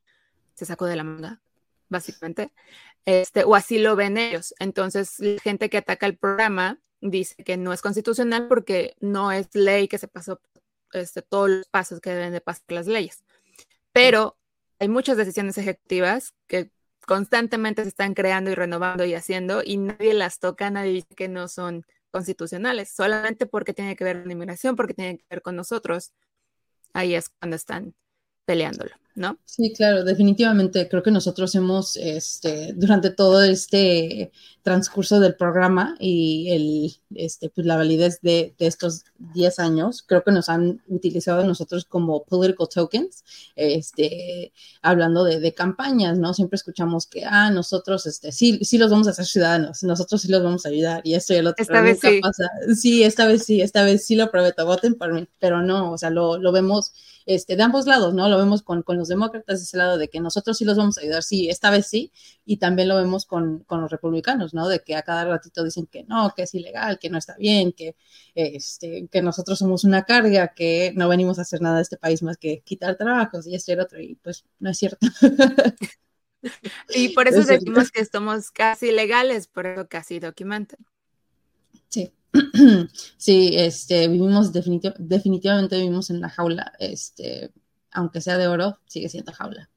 se 0.56 0.66
sacó 0.66 0.86
de 0.86 0.96
la 0.96 1.04
manga, 1.04 1.42
básicamente 1.90 2.52
este, 3.06 3.44
o 3.44 3.56
así 3.56 3.80
lo 3.80 3.96
ven 3.96 4.18
ellos. 4.18 4.54
Entonces, 4.60 5.20
la 5.20 5.40
gente 5.42 5.70
que 5.70 5.78
ataca 5.78 6.06
el 6.06 6.18
programa 6.18 6.80
dice 7.02 7.44
que 7.44 7.58
no 7.58 7.74
es 7.74 7.82
constitucional 7.82 8.48
porque 8.48 8.96
no 9.00 9.32
es 9.32 9.54
ley 9.54 9.88
que 9.88 9.98
se 9.98 10.08
pasó 10.08 10.40
este, 10.94 11.22
todos 11.22 11.50
los 11.50 11.68
pasos 11.68 12.00
que 12.00 12.12
deben 12.12 12.34
de 12.34 12.42
pasar 12.42 12.64
las 12.70 12.88
leyes. 12.88 13.24
Pero 13.92 14.38
hay 14.80 14.88
muchas 14.88 15.18
decisiones 15.18 15.58
ejecutivas 15.58 16.34
que 16.48 16.72
constantemente 17.06 17.84
se 17.84 17.90
están 17.90 18.14
creando 18.14 18.52
y 18.52 18.56
renovando 18.56 19.06
y 19.06 19.14
haciendo 19.14 19.62
y 19.64 19.78
nadie 19.78 20.14
las 20.14 20.40
toca, 20.40 20.70
nadie 20.70 20.94
dice 20.94 21.16
que 21.16 21.28
no 21.28 21.48
son 21.48 21.86
constitucionales, 22.12 22.90
solamente 22.90 23.46
porque 23.46 23.74
tiene 23.74 23.96
que 23.96 24.04
ver 24.04 24.22
con 24.22 24.32
inmigración, 24.32 24.76
porque 24.76 24.94
tiene 24.94 25.18
que 25.18 25.26
ver 25.30 25.42
con 25.42 25.56
nosotros. 25.56 26.14
Ahí 26.94 27.16
es 27.16 27.30
cuando 27.30 27.56
están 27.56 27.96
peleándolo, 28.46 28.92
¿no? 29.16 29.38
Sí, 29.46 29.72
claro, 29.74 30.04
definitivamente 30.04 30.90
creo 30.90 31.04
que 31.04 31.12
nosotros 31.12 31.54
hemos, 31.56 31.98
este, 31.98 32.74
durante 32.74 33.10
todo 33.12 33.44
este 33.44 34.32
transcurso 34.64 35.20
del 35.20 35.36
programa 35.36 35.96
y 36.00 36.50
el, 36.52 36.96
este, 37.16 37.50
pues 37.50 37.68
la 37.68 37.76
validez 37.76 38.20
de, 38.22 38.56
de 38.58 38.68
estos 38.68 39.04
10 39.34 39.60
años, 39.60 40.04
creo 40.04 40.24
que 40.24 40.32
nos 40.32 40.50
han 40.50 40.82
utilizado 40.88 41.46
nosotros 41.46 41.86
como 41.86 42.24
political 42.24 42.68
tokens, 42.74 43.24
este, 43.56 44.54
hablando 44.82 45.24
de, 45.24 45.40
de, 45.40 45.54
campañas, 45.54 46.18
¿no? 46.18 46.34
Siempre 46.34 46.56
escuchamos 46.56 47.08
que, 47.08 47.26
ah, 47.26 47.52
nosotros, 47.52 48.08
este, 48.08 48.32
sí, 48.32 48.60
sí 48.64 48.78
los 48.78 48.90
vamos 48.90 49.08
a 49.08 49.12
hacer 49.12 49.26
ciudadanos, 49.26 49.84
nosotros 49.84 50.22
sí 50.22 50.30
los 50.30 50.42
vamos 50.42 50.66
a 50.66 50.70
ayudar 50.70 51.02
y 51.04 51.14
esto 51.14 51.34
y 51.34 51.38
el 51.38 51.48
otro. 51.48 51.62
Esta 51.62 51.82
vez 51.82 52.00
sí. 52.00 52.20
Pasa. 52.22 52.50
Sí, 52.76 53.04
esta 53.04 53.28
vez 53.28 53.44
sí, 53.44 53.62
esta 53.62 53.84
vez 53.84 54.06
sí 54.06 54.16
lo 54.16 54.32
prometo, 54.32 54.66
voten 54.66 54.96
por 54.96 55.14
mí, 55.14 55.28
pero 55.40 55.62
no, 55.62 55.92
o 55.92 55.98
sea, 55.98 56.10
lo, 56.10 56.38
lo 56.38 56.52
vemos 56.52 56.94
este, 57.26 57.56
de 57.56 57.64
ambos 57.64 57.86
lados, 57.86 58.14
¿no? 58.14 58.28
Lo 58.30 58.38
vemos 58.38 58.62
con, 58.64 58.84
con, 58.84 58.98
los 58.98 59.08
demócratas, 59.08 59.62
ese 59.62 59.78
lado 59.78 59.98
de 59.98 60.10
que 60.10 60.20
nosotros 60.20 60.58
sí 60.58 60.66
los 60.66 60.78
vamos 60.78 60.98
a 60.98 61.02
ayudar, 61.02 61.24
sí, 61.24 61.50
esta 61.50 61.70
vez 61.72 61.88
sí, 61.88 62.12
y 62.46 62.58
también 62.58 62.88
lo 62.88 62.96
vemos 62.96 63.26
con, 63.26 63.60
con 63.60 63.82
los 63.82 63.92
republicanos, 63.92 64.54
¿no? 64.54 64.68
De 64.68 64.80
que 64.82 64.96
a 64.96 65.04
cada 65.04 65.26
ratito 65.26 65.64
dicen 65.64 65.88
que 65.88 66.04
no, 66.04 66.34
que 66.36 66.44
es 66.44 66.54
ilegal, 66.54 67.00
que 67.00 67.10
no 67.10 67.18
está 67.18 67.36
bien, 67.38 67.72
que, 67.74 67.96
este, 68.36 69.08
que 69.12 69.22
nosotros 69.22 69.60
somos 69.60 69.84
una 69.84 70.04
carga, 70.04 70.50
que 70.50 70.94
no 70.96 71.10
venimos 71.10 71.40
a 71.40 71.44
hacer 71.44 71.62
nada 71.62 71.78
de 71.78 71.84
este 71.84 71.98
país 71.98 72.24
más 72.24 72.38
que 72.38 72.62
quitar 72.62 72.96
trabajos 72.96 73.48
y 73.48 73.56
esto 73.56 73.72
y 73.74 73.80
otro, 73.80 74.02
y 74.02 74.16
pues 74.16 74.46
no 74.60 74.70
es 74.70 74.78
cierto. 74.78 75.08
y 76.90 77.10
por 77.10 77.28
eso 77.28 77.44
decimos 77.44 77.92
que 77.92 78.06
somos 78.06 78.52
casi 78.52 78.92
legales, 78.92 79.48
por 79.48 79.66
eso 79.66 79.88
casi 79.88 80.20
documentan. 80.20 80.80
Sí. 81.90 82.12
sí, 83.18 83.52
este, 83.54 84.08
vivimos 84.08 84.52
definitivamente 84.54 85.78
vivimos 85.78 86.10
en 86.10 86.22
la 86.22 86.30
jaula, 86.30 86.74
este, 86.80 87.52
aunque 87.92 88.22
sea 88.22 88.38
de 88.38 88.48
oro, 88.48 88.80
sigue 88.88 89.10
siendo 89.10 89.32
jaula. 89.32 89.70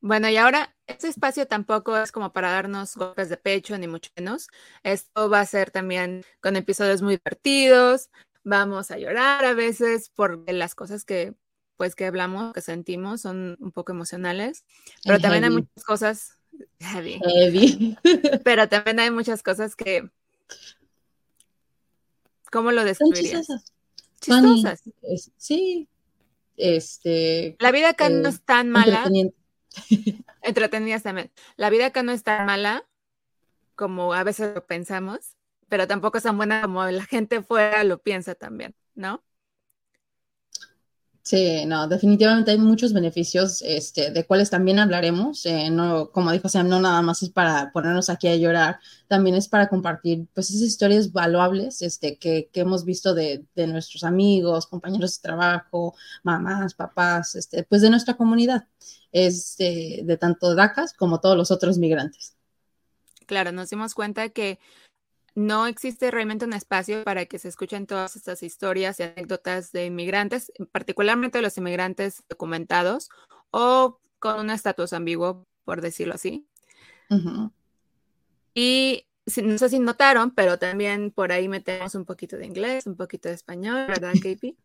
Bueno, 0.00 0.28
y 0.28 0.36
ahora 0.36 0.74
este 0.86 1.08
espacio 1.08 1.46
tampoco 1.46 1.96
es 1.96 2.12
como 2.12 2.32
para 2.32 2.50
darnos 2.50 2.94
golpes 2.94 3.30
de 3.30 3.38
pecho, 3.38 3.78
ni 3.78 3.88
mucho 3.88 4.10
menos. 4.16 4.48
Esto 4.82 5.30
va 5.30 5.40
a 5.40 5.46
ser 5.46 5.70
también 5.70 6.22
con 6.42 6.56
episodios 6.56 7.00
muy 7.00 7.16
divertidos. 7.16 8.10
Vamos 8.42 8.90
a 8.90 8.98
llorar 8.98 9.46
a 9.46 9.54
veces 9.54 10.10
por 10.10 10.44
las 10.52 10.74
cosas 10.74 11.06
que, 11.06 11.34
pues, 11.78 11.94
que 11.94 12.04
hablamos, 12.04 12.52
que 12.52 12.60
sentimos, 12.60 13.22
son 13.22 13.56
un 13.60 13.72
poco 13.72 13.92
emocionales. 13.92 14.66
Pero 15.04 15.20
también 15.20 15.44
hay 15.44 15.50
muchas 15.50 15.84
cosas 15.84 16.38
heavy. 16.80 17.96
Pero 18.44 18.68
también 18.68 19.00
hay 19.00 19.10
muchas 19.10 19.42
cosas 19.42 19.74
que 19.74 20.10
¿Cómo 22.54 22.70
lo 22.70 22.84
describirías? 22.84 23.48
Chistosas. 24.20 24.82
sí, 25.36 25.88
este. 26.56 27.56
La 27.58 27.72
vida 27.72 27.88
acá 27.88 28.08
no 28.08 28.28
es 28.28 28.42
tan 28.42 28.70
mala. 28.70 29.10
Entretenidas 30.42 31.02
también. 31.02 31.32
La 31.56 31.68
vida 31.68 31.86
acá 31.86 32.04
no 32.04 32.12
es 32.12 32.22
tan 32.22 32.46
mala 32.46 32.86
como 33.74 34.14
a 34.14 34.22
veces 34.22 34.54
lo 34.54 34.64
pensamos, 34.64 35.34
pero 35.68 35.88
tampoco 35.88 36.18
es 36.18 36.22
tan 36.22 36.36
buena 36.36 36.62
como 36.62 36.84
la 36.84 37.04
gente 37.06 37.42
fuera 37.42 37.82
lo 37.82 37.98
piensa 37.98 38.36
también, 38.36 38.76
¿no? 38.94 39.24
Sí, 41.24 41.64
no, 41.64 41.88
definitivamente 41.88 42.50
hay 42.50 42.58
muchos 42.58 42.92
beneficios, 42.92 43.62
este, 43.62 44.10
de 44.10 44.26
cuales 44.26 44.50
también 44.50 44.78
hablaremos. 44.78 45.46
Eh, 45.46 45.70
no, 45.70 46.10
como 46.10 46.30
dijo 46.30 46.48
no 46.64 46.80
nada 46.80 47.00
más 47.00 47.22
es 47.22 47.30
para 47.30 47.72
ponernos 47.72 48.10
aquí 48.10 48.28
a 48.28 48.36
llorar, 48.36 48.78
también 49.08 49.34
es 49.34 49.48
para 49.48 49.70
compartir, 49.70 50.26
pues, 50.34 50.50
esas 50.50 50.60
historias 50.62 51.12
valuables, 51.12 51.80
este, 51.80 52.18
que, 52.18 52.50
que 52.52 52.60
hemos 52.60 52.84
visto 52.84 53.14
de, 53.14 53.46
de, 53.54 53.66
nuestros 53.66 54.04
amigos, 54.04 54.66
compañeros 54.66 55.16
de 55.16 55.22
trabajo, 55.22 55.94
mamás, 56.24 56.74
papás, 56.74 57.36
este, 57.36 57.64
pues, 57.64 57.80
de 57.80 57.88
nuestra 57.88 58.14
comunidad, 58.18 58.68
este, 59.10 60.02
de 60.04 60.16
tanto 60.18 60.54
DACAS 60.54 60.92
como 60.92 61.20
todos 61.20 61.38
los 61.38 61.50
otros 61.50 61.78
migrantes. 61.78 62.36
Claro, 63.26 63.50
nos 63.52 63.70
dimos 63.70 63.94
cuenta 63.94 64.28
que 64.28 64.58
no 65.34 65.66
existe 65.66 66.10
realmente 66.10 66.44
un 66.44 66.52
espacio 66.52 67.04
para 67.04 67.26
que 67.26 67.38
se 67.38 67.48
escuchen 67.48 67.86
todas 67.86 68.16
estas 68.16 68.42
historias 68.42 69.00
y 69.00 69.04
anécdotas 69.04 69.72
de 69.72 69.86
inmigrantes, 69.86 70.52
particularmente 70.70 71.42
los 71.42 71.58
inmigrantes 71.58 72.22
documentados 72.28 73.10
o 73.50 73.98
con 74.18 74.40
un 74.40 74.50
estatus 74.50 74.92
ambiguo, 74.92 75.46
por 75.64 75.80
decirlo 75.80 76.14
así. 76.14 76.46
Y 78.54 79.06
no 79.42 79.58
sé 79.58 79.68
si 79.68 79.78
notaron, 79.78 80.30
pero 80.30 80.58
también 80.58 81.10
por 81.10 81.32
ahí 81.32 81.48
metemos 81.48 81.94
un 81.94 82.04
poquito 82.04 82.36
de 82.36 82.46
inglés, 82.46 82.86
un 82.86 82.96
poquito 82.96 83.28
de 83.28 83.34
español, 83.34 83.86
¿verdad, 83.88 84.12
KP? 84.22 84.56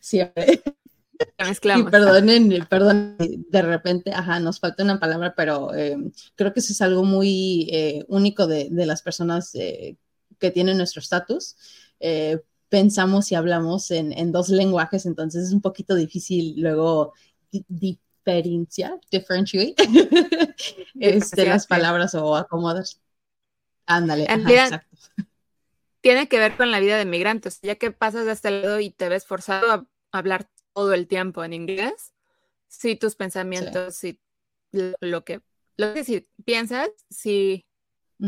Siempre. 0.00 0.62
Mezclamos. 1.38 1.90
perdonen, 1.90 2.66
perdón, 2.68 3.16
de 3.18 3.62
repente, 3.62 4.12
ajá, 4.12 4.40
nos 4.40 4.60
falta 4.60 4.82
una 4.82 4.98
palabra, 4.98 5.34
pero 5.36 5.74
eh, 5.74 5.96
creo 6.34 6.52
que 6.52 6.60
eso 6.60 6.72
es 6.72 6.80
algo 6.82 7.04
muy 7.04 7.68
eh, 7.72 8.04
único 8.08 8.46
de, 8.46 8.68
de, 8.70 8.86
las 8.86 9.02
personas 9.02 9.54
eh, 9.54 9.96
que 10.38 10.50
tienen 10.50 10.76
nuestro 10.76 11.00
estatus. 11.00 11.56
pensamos 12.68 13.32
y 13.32 13.34
hablamos 13.34 13.90
en, 13.90 14.12
en, 14.12 14.32
dos 14.32 14.48
lenguajes, 14.48 15.06
entonces 15.06 15.48
es 15.48 15.52
un 15.52 15.60
poquito 15.60 15.94
difícil 15.94 16.54
luego 16.60 17.12
diferenciar, 17.50 19.00
differentiate 19.10 19.74
este, 21.00 21.46
las 21.46 21.66
palabras 21.66 22.14
o 22.14 22.36
acomodar. 22.36 22.84
Ándale, 23.86 24.26
ajá, 24.28 24.50
exacto. 24.50 24.96
Tiene 26.00 26.28
que 26.28 26.38
ver 26.38 26.56
con 26.56 26.70
la 26.70 26.80
vida 26.80 26.96
de 26.96 27.04
migrantes, 27.04 27.60
ya 27.60 27.74
que 27.74 27.90
pasas 27.90 28.24
de 28.24 28.32
este 28.32 28.50
lado 28.50 28.80
y 28.80 28.90
te 28.90 29.10
ves 29.10 29.26
forzado 29.26 29.70
a 29.70 29.86
hablar 30.12 30.48
todo 30.74 30.94
el 30.94 31.06
tiempo 31.06 31.44
en 31.44 31.52
inglés, 31.52 32.12
si 32.68 32.96
tus 32.96 33.16
pensamientos, 33.16 33.96
si 33.96 34.20
lo 34.72 35.24
que, 35.24 35.42
lo 35.76 35.94
que 35.94 36.04
si 36.04 36.28
piensas, 36.44 36.88
si 37.08 37.66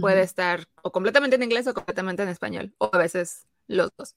puede 0.00 0.22
estar 0.22 0.66
o 0.82 0.90
completamente 0.90 1.36
en 1.36 1.42
inglés 1.42 1.66
o 1.66 1.74
completamente 1.74 2.22
en 2.22 2.28
español, 2.28 2.74
o 2.78 2.90
a 2.92 2.98
veces 2.98 3.46
los 3.66 3.90
dos. 3.96 4.16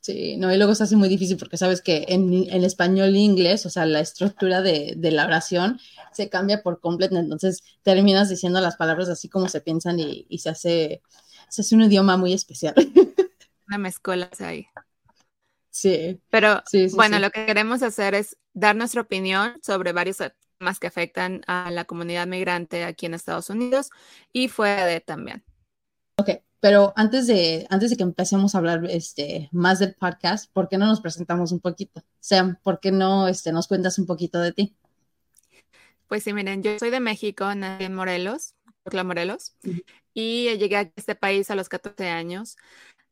Sí, 0.00 0.36
no, 0.36 0.52
y 0.52 0.58
luego 0.58 0.74
se 0.74 0.84
hace 0.84 0.96
muy 0.96 1.08
difícil 1.08 1.38
porque 1.38 1.56
sabes 1.56 1.80
que 1.80 2.04
en, 2.08 2.30
en 2.50 2.62
español 2.62 3.14
e 3.14 3.20
inglés, 3.20 3.64
o 3.64 3.70
sea, 3.70 3.86
la 3.86 4.00
estructura 4.00 4.60
de, 4.60 4.92
de, 4.98 5.10
la 5.10 5.24
oración 5.24 5.80
se 6.12 6.28
cambia 6.28 6.62
por 6.62 6.78
completo, 6.78 7.16
entonces 7.16 7.62
terminas 7.82 8.28
diciendo 8.28 8.60
las 8.60 8.76
palabras 8.76 9.08
así 9.08 9.30
como 9.30 9.48
se 9.48 9.62
piensan 9.62 9.98
y, 9.98 10.26
y 10.28 10.40
se, 10.40 10.50
hace, 10.50 11.02
se 11.48 11.62
hace 11.62 11.74
un 11.74 11.82
idioma 11.82 12.18
muy 12.18 12.34
especial. 12.34 12.74
Una 13.66 13.78
mezcola 13.78 14.28
ahí. 14.40 14.66
Sí. 15.74 16.20
Pero 16.30 16.62
bueno, 16.92 17.18
lo 17.18 17.30
que 17.30 17.46
queremos 17.46 17.82
hacer 17.82 18.14
es 18.14 18.38
dar 18.52 18.76
nuestra 18.76 19.00
opinión 19.00 19.58
sobre 19.60 19.90
varios 19.90 20.18
temas 20.56 20.78
que 20.78 20.86
afectan 20.86 21.42
a 21.48 21.72
la 21.72 21.84
comunidad 21.84 22.28
migrante 22.28 22.84
aquí 22.84 23.06
en 23.06 23.14
Estados 23.14 23.50
Unidos 23.50 23.90
y 24.32 24.46
fuera 24.46 24.86
de 24.86 25.00
también. 25.00 25.42
Ok, 26.16 26.30
pero 26.60 26.92
antes 26.94 27.26
de, 27.26 27.66
antes 27.70 27.90
de 27.90 27.96
que 27.96 28.04
empecemos 28.04 28.54
a 28.54 28.58
hablar 28.58 28.84
este, 28.88 29.48
más 29.50 29.80
del 29.80 29.96
podcast, 29.96 30.48
¿por 30.52 30.68
qué 30.68 30.78
no 30.78 30.86
nos 30.86 31.00
presentamos 31.00 31.50
un 31.50 31.58
poquito? 31.58 32.04
Sam, 32.20 32.56
¿por 32.62 32.78
qué 32.78 32.92
no 32.92 33.26
este, 33.26 33.50
nos 33.50 33.66
cuentas 33.66 33.98
un 33.98 34.06
poquito 34.06 34.40
de 34.40 34.52
ti? 34.52 34.76
Pues 36.06 36.22
sí, 36.22 36.32
miren, 36.32 36.62
yo 36.62 36.78
soy 36.78 36.90
de 36.90 37.00
México, 37.00 37.52
nací 37.52 37.82
en 37.82 37.94
Morelos, 37.96 38.54
Morelos, 39.04 39.56
y 40.14 40.56
llegué 40.56 40.76
a 40.76 40.92
este 40.94 41.16
país 41.16 41.50
a 41.50 41.56
los 41.56 41.68
14 41.68 42.08
años. 42.10 42.56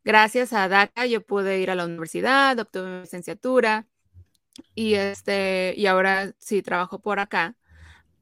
Gracias 0.05 0.53
a 0.53 0.69
DACA 0.69 1.07
yo 1.07 1.25
pude 1.25 1.61
ir 1.61 1.71
a 1.71 1.75
la 1.77 1.85
universidad, 1.85 2.59
obtuve 2.59 2.91
mi 2.91 3.01
licenciatura 3.03 3.87
y, 4.75 4.95
este, 4.95 5.75
y 5.77 5.87
ahora 5.87 6.35
sí 6.39 6.63
trabajo 6.63 7.01
por 7.01 7.21
acá. 7.21 7.57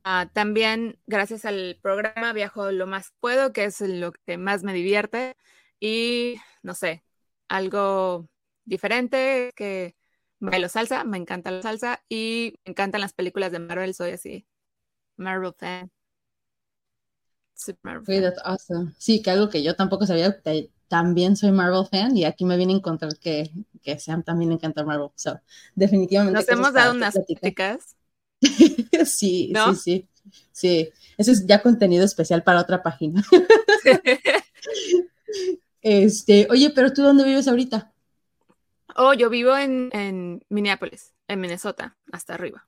Ah, 0.04 0.30
también 0.32 0.98
gracias 1.06 1.44
al 1.44 1.78
programa 1.82 2.32
viajo 2.32 2.72
lo 2.72 2.86
más 2.86 3.12
puedo, 3.20 3.52
que 3.52 3.64
es 3.64 3.80
lo 3.80 4.12
que 4.12 4.38
más 4.38 4.62
me 4.62 4.72
divierte 4.74 5.36
y 5.80 6.36
no 6.62 6.74
sé, 6.74 7.04
algo 7.48 8.28
diferente 8.64 9.52
que 9.56 9.96
bailo 10.38 10.68
salsa, 10.68 11.04
me 11.04 11.18
encanta 11.18 11.50
la 11.50 11.62
salsa 11.62 12.02
y 12.08 12.54
me 12.64 12.70
encantan 12.72 13.02
las 13.02 13.12
películas 13.12 13.52
de 13.52 13.58
Marvel, 13.60 13.94
soy 13.94 14.12
así, 14.12 14.46
Marvel 15.16 15.54
fan. 15.58 15.90
Super 17.54 18.00
Marvel 18.00 18.32
awesome. 18.44 18.94
Sí, 18.98 19.22
que 19.22 19.30
algo 19.30 19.48
que 19.50 19.62
yo 19.62 19.76
tampoco 19.76 20.06
sabía, 20.06 20.40
también 20.90 21.36
soy 21.36 21.52
Marvel 21.52 21.86
fan 21.88 22.16
y 22.16 22.24
aquí 22.24 22.44
me 22.44 22.56
viene 22.56 22.72
a 22.72 22.76
encontrar 22.76 23.16
que, 23.16 23.52
que 23.80 23.96
Sam 24.00 24.24
también 24.24 24.50
encanta 24.50 24.84
Marvel. 24.84 25.10
So, 25.14 25.40
definitivamente. 25.76 26.36
Nos 26.36 26.48
hemos 26.48 26.72
dado 26.72 26.94
unas 26.94 27.14
prácticas. 27.14 27.96
sí, 28.42 29.52
sí, 29.54 29.74
sí. 29.76 30.08
Sí, 30.50 30.90
ese 31.16 31.32
es 31.32 31.46
ya 31.46 31.62
contenido 31.62 32.04
especial 32.04 32.42
para 32.42 32.60
otra 32.60 32.82
página. 32.82 33.22
este, 35.80 36.48
oye, 36.50 36.70
pero 36.70 36.92
tú 36.92 37.02
dónde 37.02 37.24
vives 37.24 37.46
ahorita? 37.46 37.92
Oh, 38.96 39.14
yo 39.14 39.30
vivo 39.30 39.56
en, 39.56 39.90
en 39.92 40.44
Minneapolis, 40.48 41.14
en 41.28 41.40
Minnesota, 41.40 41.96
hasta 42.10 42.34
arriba. 42.34 42.66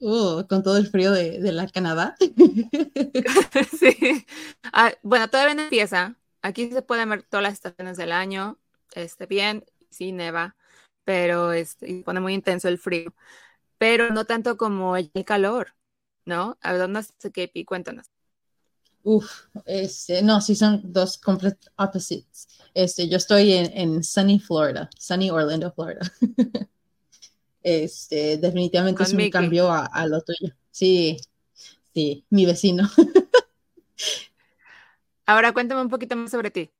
Oh, 0.00 0.44
con 0.48 0.64
todo 0.64 0.76
el 0.76 0.88
frío 0.88 1.12
de, 1.12 1.40
de 1.40 1.52
la 1.52 1.68
Canadá. 1.68 2.16
sí. 3.78 4.26
Ah, 4.64 4.92
bueno, 5.02 5.28
todavía 5.28 5.54
no 5.54 5.62
empieza, 5.62 6.16
Aquí 6.42 6.70
se 6.70 6.82
pueden 6.82 7.08
ver 7.08 7.22
todas 7.22 7.42
las 7.42 7.52
estaciones 7.54 7.96
del 7.96 8.12
año, 8.12 8.58
este, 8.94 9.26
bien, 9.26 9.64
sí, 9.90 10.12
neva, 10.12 10.56
pero 11.04 11.52
este, 11.52 12.02
pone 12.04 12.20
muy 12.20 12.34
intenso 12.34 12.68
el 12.68 12.78
frío, 12.78 13.14
pero 13.78 14.10
no 14.10 14.24
tanto 14.24 14.56
como 14.56 14.96
el 14.96 15.10
calor, 15.24 15.74
¿no? 16.24 16.58
¿A 16.60 16.74
dónde 16.74 17.00
estás, 17.00 17.30
KP? 17.32 17.64
Cuéntanos. 17.64 18.06
Uf, 19.04 19.46
este, 19.66 20.22
no, 20.22 20.40
sí 20.40 20.54
son 20.54 20.80
dos 20.84 21.18
complete 21.18 21.68
opposites. 21.76 22.48
Este, 22.74 23.08
yo 23.08 23.16
estoy 23.16 23.52
en, 23.52 23.76
en 23.76 24.04
sunny 24.04 24.38
Florida, 24.38 24.88
sunny 24.98 25.30
Orlando, 25.30 25.72
Florida. 25.72 26.00
este, 27.62 28.38
definitivamente 28.38 29.02
es 29.02 29.12
un 29.12 29.30
cambio 29.30 29.70
a, 29.70 29.86
a, 29.86 30.06
lo 30.06 30.20
tuyo. 30.22 30.54
Sí, 30.70 31.18
sí, 31.92 32.24
mi 32.30 32.46
vecino. 32.46 32.88
Ahora 35.26 35.52
cuéntame 35.52 35.80
un 35.82 35.88
poquito 35.88 36.16
más 36.16 36.30
sobre 36.30 36.50
ti. 36.50 36.70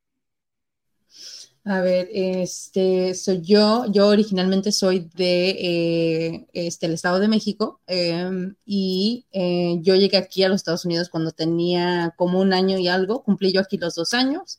A 1.65 1.81
ver, 1.81 2.09
este, 2.13 3.15
soy 3.15 3.41
yo, 3.41 3.87
yo 3.87 4.09
originalmente 4.09 4.73
soy 4.73 5.09
de 5.15 5.51
eh, 5.51 6.47
este, 6.53 6.87
el 6.87 6.95
Estado 6.95 7.21
de 7.21 7.29
México 7.29 7.81
em, 7.87 8.57
y 8.67 9.27
eh, 9.31 9.79
yo 9.81 9.95
llegué 9.95 10.17
aquí 10.17 10.43
a 10.43 10.49
los 10.49 10.57
Estados 10.57 10.85
Unidos 10.85 11.09
cuando 11.09 11.31
tenía 11.31 12.15
como 12.17 12.41
un 12.41 12.53
año 12.53 12.79
y 12.79 12.89
algo, 12.89 13.23
cumplí 13.23 13.53
yo 13.53 13.61
aquí 13.61 13.79
los 13.79 13.95
dos 13.95 14.13
años. 14.13 14.59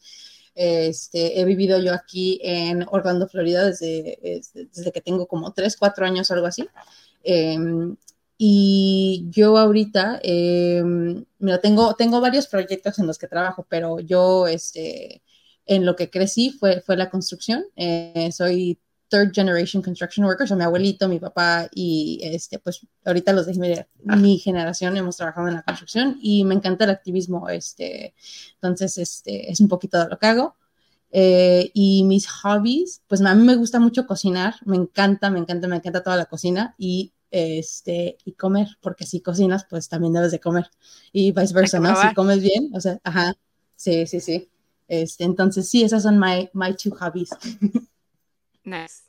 Este, 0.55 1.41
he 1.41 1.45
vivido 1.45 1.77
yo 1.81 1.93
aquí 1.93 2.39
en 2.41 2.85
Orlando, 2.89 3.27
Florida, 3.27 3.65
desde, 3.65 4.17
desde, 4.53 4.91
que 4.93 5.01
tengo 5.01 5.27
como 5.27 5.51
tres, 5.51 5.75
cuatro 5.75 6.05
años, 6.05 6.31
algo 6.31 6.47
así. 6.47 6.69
Y 8.37 9.27
yo 9.29 9.57
ahorita, 9.57 10.19
eh, 10.23 10.83
mira, 11.39 11.61
tengo, 11.61 11.95
tengo 11.95 12.19
varios 12.19 12.47
proyectos 12.47 12.99
en 12.99 13.07
los 13.07 13.17
que 13.17 13.27
trabajo, 13.27 13.65
pero 13.69 13.99
yo, 13.99 14.47
este, 14.47 15.21
en 15.65 15.85
lo 15.85 15.95
que 15.95 16.09
crecí 16.09 16.51
fue, 16.51 16.81
fue 16.81 16.97
la 16.97 17.09
construcción. 17.09 17.63
Eh, 17.75 18.31
soy 18.31 18.79
third 19.13 19.31
generation 19.31 19.83
construction 19.83 20.25
worker, 20.25 20.45
o 20.45 20.47
sea, 20.47 20.57
mi 20.57 20.63
abuelito, 20.63 21.07
mi 21.07 21.19
papá 21.19 21.69
y 21.71 22.19
este, 22.23 22.57
pues 22.57 22.85
ahorita 23.05 23.31
los 23.31 23.45
de 23.45 23.53
mi, 23.53 24.15
mi, 24.17 24.39
generación 24.39 24.97
hemos 24.97 25.17
trabajado 25.17 25.47
en 25.47 25.53
la 25.53 25.61
construcción 25.61 26.17
y 26.19 26.43
me 26.45 26.55
encanta 26.55 26.85
el 26.85 26.89
activismo, 26.89 27.47
este, 27.49 28.15
entonces, 28.55 28.97
este, 28.97 29.51
es 29.51 29.59
un 29.59 29.67
poquito 29.67 29.99
de 29.99 30.09
lo 30.09 30.17
que 30.17 30.27
hago. 30.27 30.55
Eh, 31.15 31.69
y 31.75 32.03
mis 32.05 32.27
hobbies, 32.27 33.03
pues 33.07 33.21
a 33.21 33.35
mí 33.35 33.43
me 33.43 33.55
gusta 33.55 33.79
mucho 33.79 34.07
cocinar, 34.07 34.55
me 34.65 34.77
encanta, 34.77 35.29
me 35.29 35.37
encanta, 35.37 35.67
me 35.67 35.75
encanta 35.75 36.01
toda 36.01 36.17
la 36.17 36.25
cocina 36.25 36.73
y 36.79 37.13
este, 37.33 38.17
y 38.25 38.33
comer, 38.33 38.67
porque 38.79 39.07
si 39.07 39.19
cocinas, 39.19 39.65
pues 39.67 39.89
también 39.89 40.13
debes 40.13 40.31
de 40.31 40.39
comer. 40.39 40.69
Y 41.11 41.31
viceversa, 41.31 41.79
¿no? 41.79 41.99
Si 41.99 42.13
comes 42.13 42.41
bien, 42.41 42.69
o 42.75 42.79
sea, 42.79 42.99
ajá, 43.03 43.35
sí, 43.75 44.05
sí, 44.05 44.19
sí. 44.19 44.49
Este, 44.87 45.23
entonces, 45.23 45.67
sí, 45.67 45.83
esas 45.83 46.03
son 46.03 46.19
my, 46.19 46.49
my 46.53 46.75
two 46.75 46.95
hobbies. 46.95 47.31
Nice. 48.63 49.01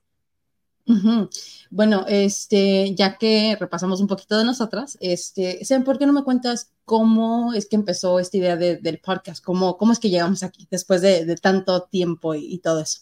Bueno, 1.70 2.04
este, 2.08 2.94
ya 2.94 3.16
que 3.16 3.56
repasamos 3.58 4.00
un 4.00 4.06
poquito 4.06 4.36
de 4.36 4.44
nosotras, 4.44 4.98
este, 5.00 5.60
¿por 5.84 5.98
qué 5.98 6.06
no 6.06 6.12
me 6.12 6.24
cuentas 6.24 6.72
cómo 6.84 7.52
es 7.54 7.66
que 7.66 7.76
empezó 7.76 8.18
esta 8.18 8.36
idea 8.36 8.56
del 8.56 9.00
podcast? 9.00 9.42
¿Cómo, 9.44 9.76
¿Cómo 9.76 9.92
es 9.92 9.98
que 9.98 10.10
llegamos 10.10 10.42
aquí 10.42 10.66
después 10.70 11.00
de, 11.00 11.36
tanto 11.36 11.82
tiempo 11.84 12.34
y, 12.34 12.58
todo 12.58 12.80
eso? 12.80 13.00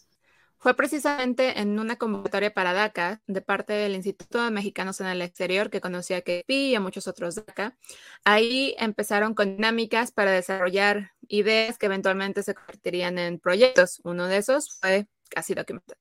Fue 0.63 0.77
precisamente 0.77 1.61
en 1.61 1.81
una 1.81 1.97
convocatoria 1.97 2.55
para 2.55 2.73
DACA 2.73 3.21
de 3.27 3.41
parte 3.41 3.73
del 3.73 3.97
Instituto 3.97 4.45
de 4.45 4.53
Mexicanos 4.53 5.01
en 5.01 5.09
el 5.09 5.21
Exterior 5.21 5.71
que 5.71 5.81
conocí 5.81 6.15
a 6.15 6.21
KP 6.21 6.49
y 6.51 6.75
a 6.77 6.81
muchos 6.81 7.09
otros 7.09 7.35
DACA. 7.35 7.77
Ahí 8.23 8.77
empezaron 8.79 9.35
con 9.35 9.57
dinámicas 9.57 10.13
para 10.13 10.31
desarrollar 10.31 11.11
ideas 11.27 11.79
que 11.79 11.87
eventualmente 11.87 12.45
se 12.45 12.55
convertirían 12.55 13.19
en 13.19 13.41
proyectos. 13.41 14.01
Uno 14.05 14.29
de 14.29 14.37
esos 14.37 14.79
fue 14.79 15.09
Casi 15.29 15.55
Documented. 15.55 15.97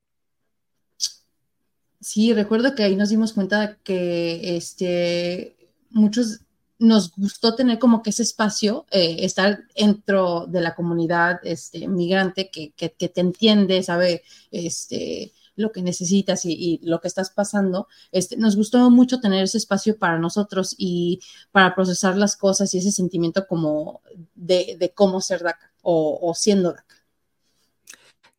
Sí, 2.00 2.32
recuerdo 2.32 2.76
que 2.76 2.84
ahí 2.84 2.94
nos 2.94 3.08
dimos 3.08 3.32
cuenta 3.32 3.78
que 3.82 4.56
este, 4.56 5.56
muchos 5.90 6.42
nos 6.82 7.12
gustó 7.16 7.54
tener 7.54 7.78
como 7.78 8.02
que 8.02 8.10
ese 8.10 8.24
espacio, 8.24 8.86
eh, 8.90 9.18
estar 9.20 9.64
dentro 9.76 10.46
de 10.46 10.60
la 10.60 10.74
comunidad 10.74 11.40
este, 11.44 11.86
migrante 11.86 12.50
que, 12.50 12.72
que, 12.72 12.88
te 12.90 13.20
entiende, 13.20 13.82
sabe 13.82 14.22
este, 14.50 15.32
lo 15.54 15.70
que 15.70 15.80
necesitas 15.80 16.44
y, 16.44 16.80
lo 16.82 17.00
que 17.00 17.06
estás 17.08 17.30
pasando. 17.30 17.86
Este, 18.10 18.36
nos 18.36 18.56
gustó 18.56 18.90
mucho 18.90 19.20
tener 19.20 19.44
ese 19.44 19.58
espacio 19.58 19.96
para 19.96 20.18
nosotros 20.18 20.74
y 20.76 21.20
para 21.52 21.74
procesar 21.74 22.16
las 22.16 22.36
cosas 22.36 22.74
y 22.74 22.78
ese 22.78 22.90
sentimiento 22.90 23.46
como 23.46 24.02
de, 24.34 24.92
cómo 24.94 25.20
ser 25.20 25.42
DACA 25.42 25.72
o, 25.82 26.18
o 26.20 26.34
siendo 26.34 26.72
DACA. 26.72 26.96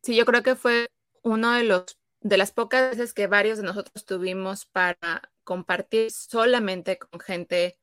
Sí, 0.01 0.15
yo 0.17 0.25
creo 0.25 0.43
que 0.43 0.55
fue 0.55 0.87
uno 1.23 1.53
de 1.53 1.63
los 1.63 1.97
de 2.19 2.37
las 2.37 2.51
pocas 2.51 2.91
veces 2.91 3.13
que 3.13 3.27
varios 3.27 3.57
de 3.57 3.65
nosotros 3.65 4.05
tuvimos 4.05 4.65
para 4.65 5.29
compartir 5.43 6.09
solamente 6.11 6.97
con 6.97 7.19
gente 7.19 7.77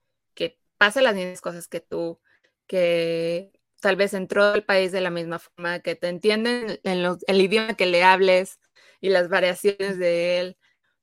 pasa 0.80 1.02
las 1.02 1.14
mismas 1.14 1.42
cosas 1.42 1.68
que 1.68 1.80
tú, 1.80 2.18
que 2.66 3.52
tal 3.80 3.96
vez 3.96 4.14
entró 4.14 4.44
al 4.44 4.64
país 4.64 4.92
de 4.92 5.02
la 5.02 5.10
misma 5.10 5.38
forma, 5.38 5.80
que 5.80 5.94
te 5.94 6.08
entienden 6.08 6.80
en 6.84 7.18
el 7.26 7.40
idioma 7.40 7.74
que 7.74 7.84
le 7.84 8.02
hables 8.02 8.58
y 9.02 9.10
las 9.10 9.28
variaciones 9.28 9.98
de 9.98 10.38
él. 10.38 10.56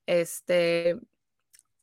Este, 0.08 1.00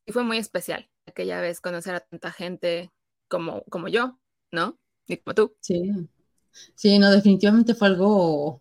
y 0.06 0.12
fue 0.12 0.24
muy 0.24 0.38
especial 0.38 0.90
aquella 1.06 1.40
vez 1.40 1.60
conocer 1.60 1.94
a 1.94 2.00
tanta 2.00 2.32
gente 2.32 2.90
como, 3.28 3.62
como 3.66 3.86
yo, 3.86 4.18
¿no? 4.50 4.76
Y 5.06 5.18
como 5.18 5.36
tú. 5.36 5.56
Sí, 5.60 5.92
sí, 6.74 6.98
no, 6.98 7.12
definitivamente 7.12 7.74
fue 7.74 7.86
algo 7.86 8.60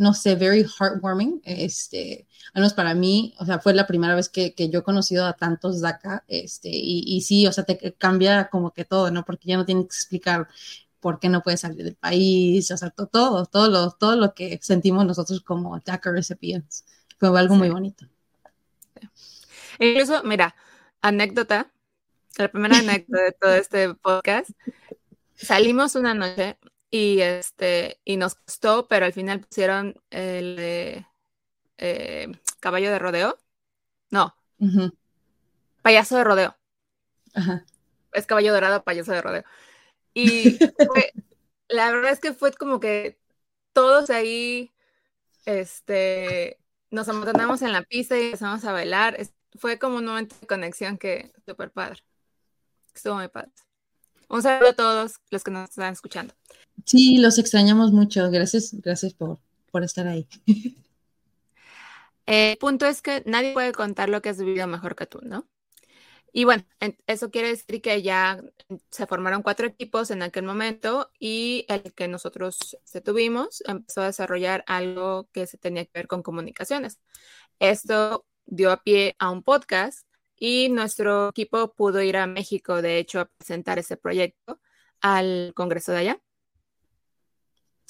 no 0.00 0.14
sé, 0.14 0.34
very 0.34 0.64
heartwarming. 0.64 1.42
Este, 1.44 2.26
al 2.54 2.62
menos 2.62 2.72
para 2.72 2.94
mí, 2.94 3.34
o 3.38 3.44
sea, 3.44 3.58
fue 3.58 3.74
la 3.74 3.86
primera 3.86 4.14
vez 4.14 4.30
que, 4.30 4.54
yo 4.56 4.78
he 4.78 4.82
conocido 4.82 5.26
a 5.26 5.34
tantos 5.34 5.82
DACA, 5.82 6.24
este, 6.26 6.70
y, 6.70 7.04
y, 7.06 7.20
sí, 7.20 7.46
o 7.46 7.52
sea, 7.52 7.64
te 7.64 7.92
cambia 7.92 8.48
como 8.48 8.72
que 8.72 8.86
todo, 8.86 9.10
¿no? 9.10 9.26
Porque 9.26 9.48
ya 9.48 9.58
no 9.58 9.66
tienes 9.66 9.84
que 9.84 9.96
explicar 9.96 10.48
por 11.00 11.20
qué 11.20 11.28
no 11.28 11.42
puedes 11.42 11.60
salir 11.60 11.84
del 11.84 11.96
país, 11.96 12.70
o 12.70 12.76
sea, 12.78 12.88
todo, 12.88 13.44
todo 13.44 13.68
lo, 13.68 13.90
todo 13.90 14.16
lo 14.16 14.34
que 14.34 14.58
sentimos 14.62 15.04
nosotros 15.04 15.42
como 15.42 15.78
DACA 15.80 16.12
recipients. 16.12 16.86
Fue 17.18 17.38
algo 17.38 17.56
muy 17.56 17.68
bonito. 17.68 18.06
Incluso, 19.78 20.22
mira, 20.24 20.54
anécdota, 21.02 21.70
la 22.38 22.50
primera 22.50 22.78
anécdota 22.78 23.22
de 23.22 23.32
todo 23.32 23.52
este 23.52 23.94
podcast, 23.94 24.50
salimos 25.34 25.94
una 25.94 26.14
noche 26.14 26.56
y 26.90 27.20
este, 27.20 28.00
y 28.04 28.16
nos 28.16 28.34
costó, 28.34 28.88
pero 28.88 29.06
al 29.06 29.12
final 29.12 29.40
pusieron 29.40 30.00
el 30.10 30.56
eh, 31.78 32.26
caballo 32.60 32.90
de 32.90 32.98
rodeo. 32.98 33.38
No. 34.10 34.34
Payaso 35.82 36.16
de 36.16 36.24
rodeo. 36.24 36.56
Es 38.12 38.26
caballo 38.26 38.52
dorado, 38.52 38.82
payaso 38.82 39.12
de 39.12 39.22
rodeo. 39.22 39.44
Y 40.14 40.58
la 41.68 41.92
verdad 41.92 42.10
es 42.10 42.20
que 42.20 42.32
fue 42.32 42.52
como 42.52 42.80
que 42.80 43.18
todos 43.72 44.10
ahí, 44.10 44.72
este, 45.44 46.58
nos 46.90 47.08
amontonamos 47.08 47.62
en 47.62 47.72
la 47.72 47.82
pista 47.82 48.18
y 48.18 48.26
empezamos 48.26 48.64
a 48.64 48.72
bailar. 48.72 49.16
fue 49.58 49.78
como 49.78 49.96
un 49.96 50.06
momento 50.06 50.36
de 50.40 50.46
conexión 50.46 50.98
que 50.98 51.32
súper 51.46 51.70
padre. 51.70 52.02
Estuvo 52.94 53.14
muy 53.14 53.28
padre. 53.28 53.52
Un 54.28 54.42
saludo 54.42 54.70
a 54.70 54.74
todos 54.74 55.20
los 55.30 55.44
que 55.44 55.50
nos 55.50 55.70
están 55.70 55.92
escuchando. 55.92 56.34
Sí, 56.84 57.18
los 57.18 57.38
extrañamos 57.38 57.92
mucho. 57.92 58.30
Gracias, 58.30 58.74
gracias 58.80 59.14
por, 59.14 59.38
por 59.70 59.84
estar 59.84 60.06
ahí. 60.06 60.26
El 62.26 62.58
punto 62.58 62.86
es 62.86 63.02
que 63.02 63.22
nadie 63.26 63.54
puede 63.54 63.72
contar 63.72 64.08
lo 64.08 64.22
que 64.22 64.28
has 64.28 64.38
vivido 64.38 64.66
mejor 64.68 64.94
que 64.94 65.06
tú, 65.06 65.20
¿no? 65.22 65.48
Y 66.32 66.44
bueno, 66.44 66.64
eso 67.06 67.30
quiere 67.30 67.48
decir 67.48 67.82
que 67.82 68.02
ya 68.02 68.40
se 68.90 69.06
formaron 69.06 69.42
cuatro 69.42 69.66
equipos 69.66 70.12
en 70.12 70.22
aquel 70.22 70.44
momento 70.44 71.10
y 71.18 71.64
el 71.68 71.92
que 71.92 72.06
nosotros 72.06 72.78
tuvimos 73.04 73.62
empezó 73.66 74.02
a 74.02 74.06
desarrollar 74.06 74.62
algo 74.68 75.28
que 75.32 75.46
se 75.48 75.58
tenía 75.58 75.84
que 75.84 75.90
ver 75.92 76.06
con 76.06 76.22
comunicaciones. 76.22 77.00
Esto 77.58 78.26
dio 78.46 78.70
a 78.70 78.82
pie 78.82 79.16
a 79.18 79.30
un 79.30 79.42
podcast 79.42 80.06
y 80.36 80.68
nuestro 80.68 81.30
equipo 81.30 81.74
pudo 81.74 82.00
ir 82.02 82.16
a 82.16 82.26
México, 82.26 82.80
de 82.80 82.98
hecho, 82.98 83.20
a 83.20 83.26
presentar 83.26 83.78
ese 83.80 83.96
proyecto 83.96 84.60
al 85.00 85.52
Congreso 85.54 85.92
de 85.92 85.98
allá. 85.98 86.20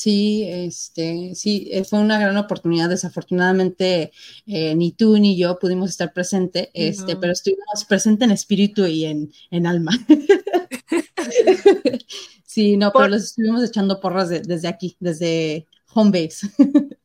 Sí, 0.01 0.45
este, 0.49 1.35
sí, 1.35 1.69
eh, 1.71 1.85
fue 1.85 1.99
una 1.99 2.19
gran 2.19 2.35
oportunidad. 2.39 2.89
Desafortunadamente, 2.89 4.13
eh, 4.47 4.75
ni 4.75 4.93
tú 4.93 5.19
ni 5.19 5.37
yo 5.37 5.59
pudimos 5.59 5.91
estar 5.91 6.15
presente, 6.15 6.71
este, 6.73 7.17
pero 7.17 7.35
estuvimos 7.35 7.85
presente 7.87 8.25
en 8.25 8.31
espíritu 8.31 8.87
y 8.87 9.05
en, 9.05 9.31
en 9.51 9.67
alma. 9.67 9.93
sí, 12.47 12.79
no, 12.79 12.93
pero 12.93 13.09
los 13.09 13.25
estuvimos 13.25 13.63
echando 13.63 14.01
porras 14.01 14.31
desde 14.31 14.69
aquí, 14.69 14.97
desde 15.01 15.67
home 15.93 16.23
base. 16.23 16.49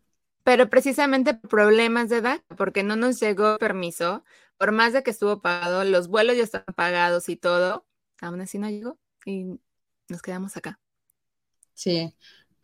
pero 0.45 0.69
precisamente 0.69 1.34
problemas 1.34 2.08
de 2.08 2.19
edad, 2.19 2.41
porque 2.55 2.84
no 2.84 2.95
nos 2.95 3.19
llegó 3.19 3.58
permiso, 3.58 4.23
por 4.58 4.71
más 4.71 4.93
de 4.93 5.03
que 5.03 5.12
estuvo 5.12 5.41
pagado, 5.41 5.84
los 5.84 6.08
vuelos 6.08 6.38
ya 6.38 6.43
estaban 6.43 6.73
pagados 6.73 7.27
y 7.27 7.36
todo, 7.36 7.86
aún 8.21 8.39
así 8.39 8.58
no 8.58 8.69
llegó 8.69 8.97
y 9.25 9.60
nos 10.08 10.21
quedamos 10.21 10.55
acá. 10.55 10.79
Sí, 11.73 12.13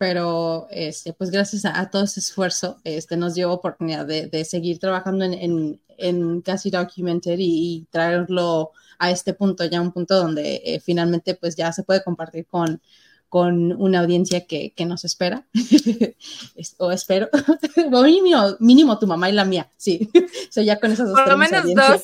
pero 0.02 0.66
este, 0.72 1.14
pues 1.14 1.30
gracias 1.30 1.64
a, 1.64 1.92
todo 1.92 2.06
ese 2.06 2.22
esfuerzo 2.22 2.78
este, 2.84 3.18
nos 3.18 3.36
dio 3.36 3.52
oportunidad 3.52 4.04
de, 4.04 4.46
seguir 4.46 4.80
trabajando 4.80 5.26
en, 5.26 5.80
en, 5.96 6.42
Casi 6.42 6.72
Documented 6.72 7.36
y, 7.38 7.86
traerlo 7.92 8.72
a 8.98 9.12
este 9.12 9.36
punto, 9.36 9.64
ya 9.64 9.80
un 9.80 9.92
punto 9.92 10.18
donde 10.18 10.60
eh, 10.66 10.80
finalmente 10.80 11.36
pues 11.36 11.56
ya 11.56 11.72
se 11.72 11.84
puede 11.84 12.04
compartir 12.04 12.48
con, 12.48 12.82
con 13.30 13.74
una 13.74 14.00
audiencia 14.00 14.48
que, 14.48 14.74
nos 14.88 15.06
espera, 15.06 15.46
o 16.80 16.92
espero, 16.92 17.30
mínimo, 18.04 18.56
mínimo 18.60 18.98
tu 18.98 19.06
mamá 19.06 19.30
y 19.30 19.34
la 19.34 19.46
mía, 19.46 19.70
sí, 19.78 20.10
o 20.58 20.62
ya 20.62 20.80
con 20.80 20.92
esas 20.92 21.10
dos. 21.10 21.20
Por 21.20 21.30
lo 21.30 21.38
menos 21.38 21.64
dos, 21.76 22.02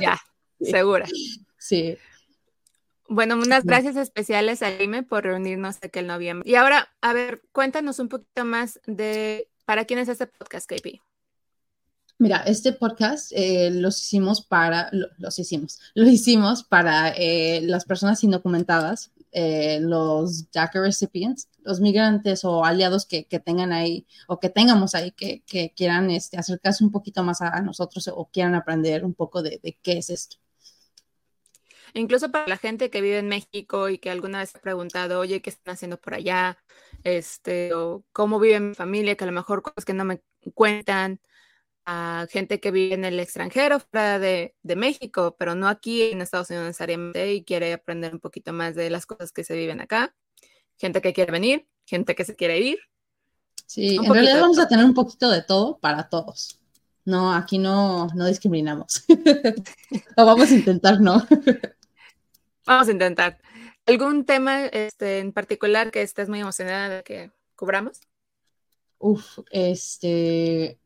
ya, 0.00 0.18
segura. 0.62 1.06
Sí. 1.58 1.98
Bueno, 3.14 3.36
unas 3.36 3.64
gracias 3.64 3.96
especiales 3.96 4.62
a 4.62 4.82
Ime 4.82 5.02
por 5.02 5.24
reunirnos 5.24 5.76
aquel 5.82 6.06
noviembre. 6.06 6.48
Y 6.50 6.54
ahora, 6.54 6.88
a 7.02 7.12
ver, 7.12 7.42
cuéntanos 7.52 7.98
un 7.98 8.08
poquito 8.08 8.46
más 8.46 8.80
de 8.86 9.50
para 9.66 9.84
quién 9.84 9.98
es 9.98 10.08
este 10.08 10.26
podcast, 10.26 10.66
KP. 10.66 11.02
Mira, 12.16 12.38
este 12.46 12.72
podcast 12.72 13.30
eh, 13.34 13.70
los 13.70 14.00
hicimos 14.00 14.40
para, 14.40 14.88
los 15.18 15.38
hicimos, 15.38 15.78
lo 15.94 16.08
hicimos 16.08 16.64
para 16.64 17.10
eh, 17.10 17.60
las 17.64 17.84
personas 17.84 18.24
indocumentadas, 18.24 19.10
eh, 19.30 19.78
los 19.82 20.50
DACA 20.50 20.80
recipients, 20.80 21.50
los 21.64 21.80
migrantes 21.80 22.46
o 22.46 22.64
aliados 22.64 23.04
que, 23.04 23.24
tengan 23.44 23.74
ahí 23.74 24.06
o 24.26 24.40
que 24.40 24.48
tengamos 24.48 24.94
ahí 24.94 25.10
que, 25.10 25.42
quieran 25.76 26.10
este, 26.10 26.38
acercarse 26.38 26.82
un 26.82 26.90
poquito 26.90 27.22
más 27.24 27.42
a, 27.42 27.60
nosotros 27.60 28.08
o 28.08 28.30
quieran 28.32 28.54
aprender 28.54 29.04
un 29.04 29.12
poco 29.12 29.42
de 29.42 29.76
qué 29.82 29.98
es 29.98 30.08
esto. 30.08 30.41
Incluso 31.94 32.30
para 32.30 32.46
la 32.46 32.56
gente 32.56 32.90
que 32.90 33.00
vive 33.00 33.18
en 33.18 33.28
México 33.28 33.88
y 33.88 33.98
que 33.98 34.10
alguna 34.10 34.38
vez 34.38 34.54
ha 34.56 34.60
preguntado, 34.60 35.20
oye, 35.20 35.42
¿qué 35.42 35.50
están 35.50 35.74
haciendo 35.74 36.00
por 36.00 36.14
allá? 36.14 36.58
Este, 37.04 37.74
o 37.74 38.04
cómo 38.12 38.38
vive 38.40 38.60
mi 38.60 38.74
familia, 38.74 39.14
que 39.16 39.24
a 39.24 39.26
lo 39.26 39.32
mejor 39.32 39.62
cosas 39.62 39.84
que 39.84 39.92
no 39.92 40.04
me 40.04 40.22
cuentan, 40.54 41.20
a 41.84 42.26
gente 42.30 42.60
que 42.60 42.70
vive 42.70 42.94
en 42.94 43.04
el 43.04 43.18
extranjero, 43.20 43.80
fuera 43.80 44.18
de, 44.18 44.54
México, 44.62 45.36
pero 45.38 45.54
no 45.54 45.68
aquí 45.68 46.02
en 46.02 46.22
Estados 46.22 46.48
Unidos 46.50 46.66
necesariamente, 46.68 47.34
y 47.34 47.44
quiere 47.44 47.72
aprender 47.74 48.14
un 48.14 48.20
poquito 48.20 48.52
más 48.52 48.74
de 48.74 48.88
las 48.88 49.04
cosas 49.04 49.32
que 49.32 49.44
se 49.44 49.56
viven 49.56 49.80
acá. 49.80 50.14
Gente 50.78 51.02
que 51.02 51.12
quiere 51.12 51.32
venir, 51.32 51.66
gente 51.84 52.14
que 52.14 52.24
se 52.24 52.36
quiere 52.36 52.60
ir. 52.60 52.78
Sí, 53.66 53.96
en 53.96 54.12
realidad 54.12 54.40
vamos 54.40 54.58
a 54.58 54.68
tener 54.68 54.84
un 54.84 54.94
poquito 54.94 55.30
de 55.30 55.42
todo 55.42 55.78
para 55.78 56.08
todos. 56.08 56.58
No, 57.04 57.34
aquí 57.34 57.58
no, 57.58 58.06
no 58.14 58.26
discriminamos. 58.26 59.04
o 60.16 60.24
vamos 60.24 60.50
a 60.50 60.54
intentar, 60.54 61.00
no. 61.00 61.26
Vamos 62.66 62.88
a 62.88 62.92
intentar. 62.92 63.40
¿Algún 63.86 64.24
tema 64.24 64.66
este, 64.66 65.18
en 65.18 65.32
particular 65.32 65.90
que 65.90 66.02
estés 66.02 66.28
muy 66.28 66.40
emocionada 66.40 66.88
de 66.88 67.02
que 67.02 67.32
cubramos? 67.56 68.00
Uf, 68.98 69.40
este. 69.50 70.78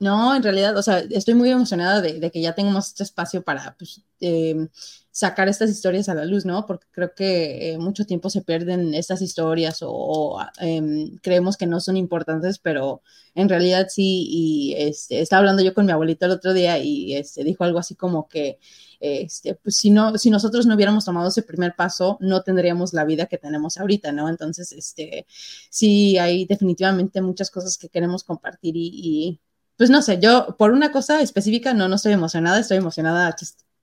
No, 0.00 0.34
en 0.34 0.42
realidad, 0.42 0.76
o 0.76 0.82
sea, 0.82 1.00
estoy 1.10 1.34
muy 1.34 1.50
emocionada 1.50 2.00
de, 2.00 2.30
que 2.30 2.40
ya 2.40 2.54
tengamos 2.54 2.88
este 2.88 3.02
espacio 3.02 3.42
para 3.42 3.74
pues, 3.76 4.02
em, 4.20 4.68
sacar 5.10 5.48
estas 5.48 5.70
historias 5.70 6.08
a 6.08 6.14
la 6.14 6.24
luz, 6.24 6.44
¿no? 6.44 6.66
Porque 6.66 6.86
creo 6.92 7.14
que 7.14 7.72
eh, 7.72 7.78
mucho 7.78 8.06
tiempo 8.06 8.30
se 8.30 8.42
pierden 8.42 8.94
estas 8.94 9.22
historias 9.22 9.78
o, 9.82 10.38
em, 10.60 11.16
creemos 11.18 11.56
que 11.56 11.66
no 11.66 11.80
son 11.80 11.96
importantes, 11.96 12.58
pero 12.60 13.02
en 13.34 13.48
realidad 13.48 13.88
sí. 13.90 14.26
Y 14.30 14.74
este, 14.78 15.20
estaba 15.20 15.40
hablando 15.40 15.62
yo 15.64 15.74
con 15.74 15.86
mi 15.86 15.92
abuelita 15.92 16.26
el 16.26 16.32
otro 16.32 16.54
día 16.54 16.78
y 16.78 17.14
este, 17.16 17.42
dijo 17.42 17.64
algo 17.64 17.80
así 17.80 17.96
como 17.96 18.28
que 18.28 18.58
este, 19.00 19.54
pues 19.54 19.76
si, 19.76 19.90
no, 19.90 20.16
si 20.18 20.30
nosotros 20.30 20.66
no 20.66 20.74
hubiéramos 20.74 21.04
tomado 21.04 21.28
ese 21.28 21.42
primer 21.42 21.74
paso, 21.76 22.18
no 22.20 22.42
tendríamos 22.42 22.92
la 22.92 23.04
vida 23.04 23.26
que 23.26 23.38
tenemos 23.38 23.78
ahorita, 23.78 24.12
¿no? 24.12 24.28
Entonces, 24.28 24.72
este, 24.72 25.26
sí, 25.70 26.18
hay 26.18 26.44
definitivamente 26.46 27.20
muchas 27.22 27.50
cosas 27.50 27.78
que 27.78 27.88
queremos 27.88 28.24
compartir 28.24 28.74
y, 28.76 29.40
pues 29.78 29.88
no 29.88 30.02
sé, 30.02 30.18
yo 30.20 30.56
por 30.58 30.72
una 30.72 30.92
cosa 30.92 31.22
específica 31.22 31.72
no, 31.72 31.88
no 31.88 31.96
estoy 31.96 32.12
emocionada, 32.12 32.60
estoy 32.60 32.76
emocionada 32.76 33.34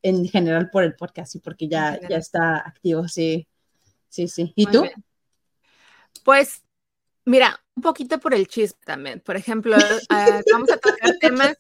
en 0.04 0.28
general 0.28 0.70
por 0.70 0.84
el 0.84 0.96
podcast 0.96 1.34
y 1.34 1.40
porque 1.40 1.68
ya, 1.68 2.00
ya 2.08 2.18
está 2.18 2.58
activo, 2.58 3.08
sí, 3.08 3.48
sí, 4.10 4.28
sí. 4.28 4.54
¿Y 4.56 4.68
tú? 4.68 4.86
Pues 6.24 6.62
Mira, 7.26 7.60
un 7.76 7.82
poquito 7.82 8.20
por 8.20 8.36
el 8.36 8.48
chisme 8.48 8.80
también. 8.86 9.20
Por 9.20 9.36
ejemplo, 9.36 9.76
ah, 10.10 10.42
vamos 10.52 10.72
a 10.72 10.78
tocar 10.78 11.18
temas 11.20 11.56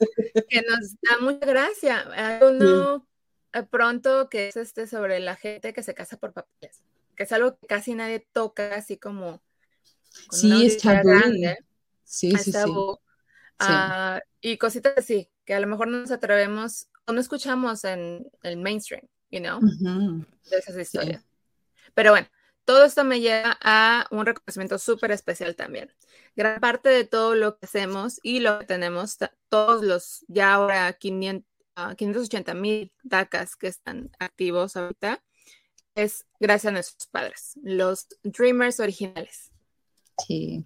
que 0.48 0.62
nos 0.62 0.93
da 1.02 1.17
mucha 1.19 1.45
gracia. 1.45 2.39
uno 2.41 3.06
pronto 3.71 4.30
que 4.30 4.50
es 4.50 4.58
este 4.58 4.86
sobre 4.86 5.19
la 5.19 5.36
gente 5.36 5.74
que 5.74 5.82
se 5.82 5.93
casa 5.93 6.17
por 6.17 6.34
papeles, 6.34 6.84
que 7.15 7.24
es 7.24 7.32
algo 7.32 7.58
que 7.58 7.67
casi 7.67 7.95
nadie 7.95 8.19
toca, 8.32 8.76
así 8.76 8.98
como... 8.98 9.41
Sí, 10.30 10.65
es 10.65 10.78
tabú. 10.78 11.10
sí, 12.04 12.32
sí, 12.38 12.52
sí. 12.52 12.74
Ah, 13.60 14.22
y 14.41 14.58
cositas 14.58 14.94
así, 14.98 15.30
que 15.46 15.54
a 15.54 15.60
lo 15.60 15.68
mejor 15.68 15.88
no 15.88 16.00
nos 16.00 16.12
atrevemos 16.12 16.88
o 17.08 17.13
no 17.13 17.22
escuchamos 17.22 17.84
en 17.84 18.30
el 18.44 18.58
mainstream, 18.58 19.08
you 19.32 19.39
know, 19.39 19.60
de 19.62 20.58
esas 20.58 20.78
historias. 20.78 21.26
Pero 21.94 22.12
bueno, 22.12 22.28
todo 22.65 22.84
esto 22.84 23.04
me 23.04 23.22
lleva 23.22 23.58
a 23.62 24.08
un 24.12 24.26
reconocimiento 24.26 24.78
súper 24.80 25.12
especial 25.12 25.56
también. 25.56 25.94
Gran 26.36 26.60
parte 26.60 26.89
de 26.89 27.06
todo 27.06 27.36
lo 27.36 27.58
que 27.58 27.65
hacemos 27.65 28.20
y 28.24 28.39
lo 28.39 28.60
que 28.60 28.65
tenemos, 28.65 29.18
todos 29.50 29.84
los 29.84 30.26
ya 30.28 30.54
ahora 30.54 30.91
500, 30.94 31.46
580 31.96 32.54
mil 32.56 32.91
DACAs 33.04 33.56
que 33.56 33.68
están 33.68 34.12
activos 34.20 34.76
ahorita, 34.76 35.24
es 35.94 36.26
gracias 36.39 36.72
a 36.72 36.74
nuestros 36.74 37.08
padres, 37.08 37.54
los 37.63 38.08
Dreamers 38.24 38.80
originales. 38.80 39.52
Sí. 40.26 40.65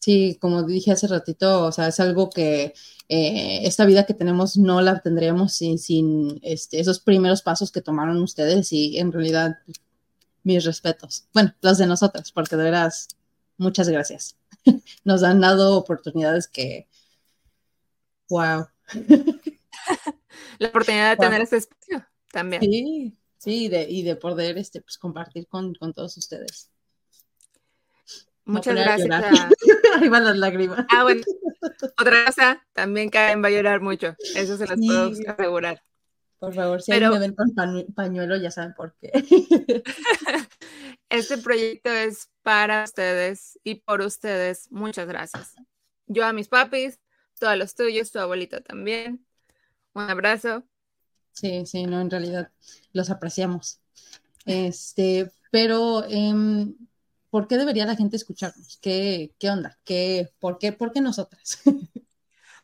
Sí, 0.00 0.38
como 0.40 0.62
dije 0.62 0.92
hace 0.92 1.06
ratito, 1.06 1.64
o 1.66 1.72
sea, 1.72 1.88
es 1.88 2.00
algo 2.00 2.30
que 2.30 2.72
eh, 3.08 3.60
esta 3.64 3.84
vida 3.84 4.06
que 4.06 4.14
tenemos 4.14 4.56
no 4.56 4.80
la 4.80 5.00
tendríamos 5.00 5.52
sin, 5.52 5.78
sin 5.78 6.40
este, 6.42 6.80
esos 6.80 7.00
primeros 7.00 7.42
pasos 7.42 7.70
que 7.70 7.82
tomaron 7.82 8.22
ustedes 8.22 8.72
y 8.72 8.98
en 8.98 9.12
realidad 9.12 9.58
mis 10.42 10.64
respetos. 10.64 11.28
Bueno, 11.34 11.54
los 11.60 11.76
de 11.76 11.86
nosotras, 11.86 12.32
porque 12.32 12.56
de 12.56 12.64
veras, 12.64 13.08
muchas 13.58 13.88
gracias. 13.90 14.36
Nos 15.04 15.22
han 15.22 15.40
dado 15.40 15.76
oportunidades 15.76 16.48
que, 16.48 16.88
wow. 18.30 18.66
la 20.58 20.68
oportunidad 20.68 21.10
de 21.10 21.16
tener 21.16 21.42
ese 21.42 21.58
espacio 21.58 22.06
también. 22.32 22.62
Sí, 22.62 23.18
sí, 23.36 23.68
de, 23.68 23.82
y 23.82 24.02
de 24.02 24.16
poder 24.16 24.56
este, 24.56 24.80
pues, 24.80 24.96
compartir 24.96 25.46
con, 25.46 25.74
todos 25.74 26.16
ustedes. 26.16 26.70
Muchas 28.44 28.74
gracias. 28.74 29.08
Ahí 30.00 30.08
van 30.08 30.24
las 30.24 30.36
lágrimas. 30.36 30.84
Ah, 30.90 31.02
bueno. 31.02 31.22
Otra 31.98 32.24
cosa, 32.26 32.66
también 32.72 33.10
Karen 33.10 33.42
va 33.42 33.48
a 33.48 33.50
llorar 33.50 33.80
mucho. 33.80 34.16
Eso 34.34 34.56
se 34.56 34.66
las 34.66 34.78
puedo 34.78 35.12
asegurar. 35.26 35.82
Por 36.38 36.54
favor, 36.54 36.80
si 36.80 36.90
Pero, 36.90 37.10
me 37.10 37.18
ven 37.18 37.34
con 37.34 37.54
pañuelo, 37.94 38.36
ya 38.36 38.50
saben 38.50 38.72
por 38.74 38.94
qué. 38.94 39.10
este 41.10 41.36
proyecto 41.38 41.90
es 41.90 42.30
para 42.42 42.84
ustedes 42.84 43.58
y 43.62 43.76
por 43.76 44.00
ustedes. 44.00 44.70
Muchas 44.70 45.06
gracias. 45.06 45.54
Yo 46.06 46.24
a 46.24 46.32
mis 46.32 46.48
papis, 46.48 46.98
todos 47.38 47.58
los 47.58 47.74
tuyos, 47.74 48.10
tu 48.10 48.18
abuelito 48.18 48.62
también. 48.62 49.26
Un 49.92 50.08
abrazo. 50.08 50.64
Sí, 51.32 51.66
sí, 51.66 51.84
no, 51.84 52.00
en 52.00 52.10
realidad 52.10 52.50
los 52.92 53.10
apreciamos. 53.10 53.80
Este, 54.46 55.30
pero 55.50 56.04
em, 56.08 56.74
¿por 57.30 57.48
qué 57.48 57.56
debería 57.58 57.86
la 57.86 57.96
gente 57.96 58.16
escucharnos? 58.16 58.78
¿Qué, 58.82 59.34
qué 59.38 59.50
onda? 59.50 59.78
¿Qué, 59.84 60.32
por, 60.40 60.58
qué, 60.58 60.72
¿Por 60.72 60.92
qué 60.92 61.00
nosotras? 61.00 61.60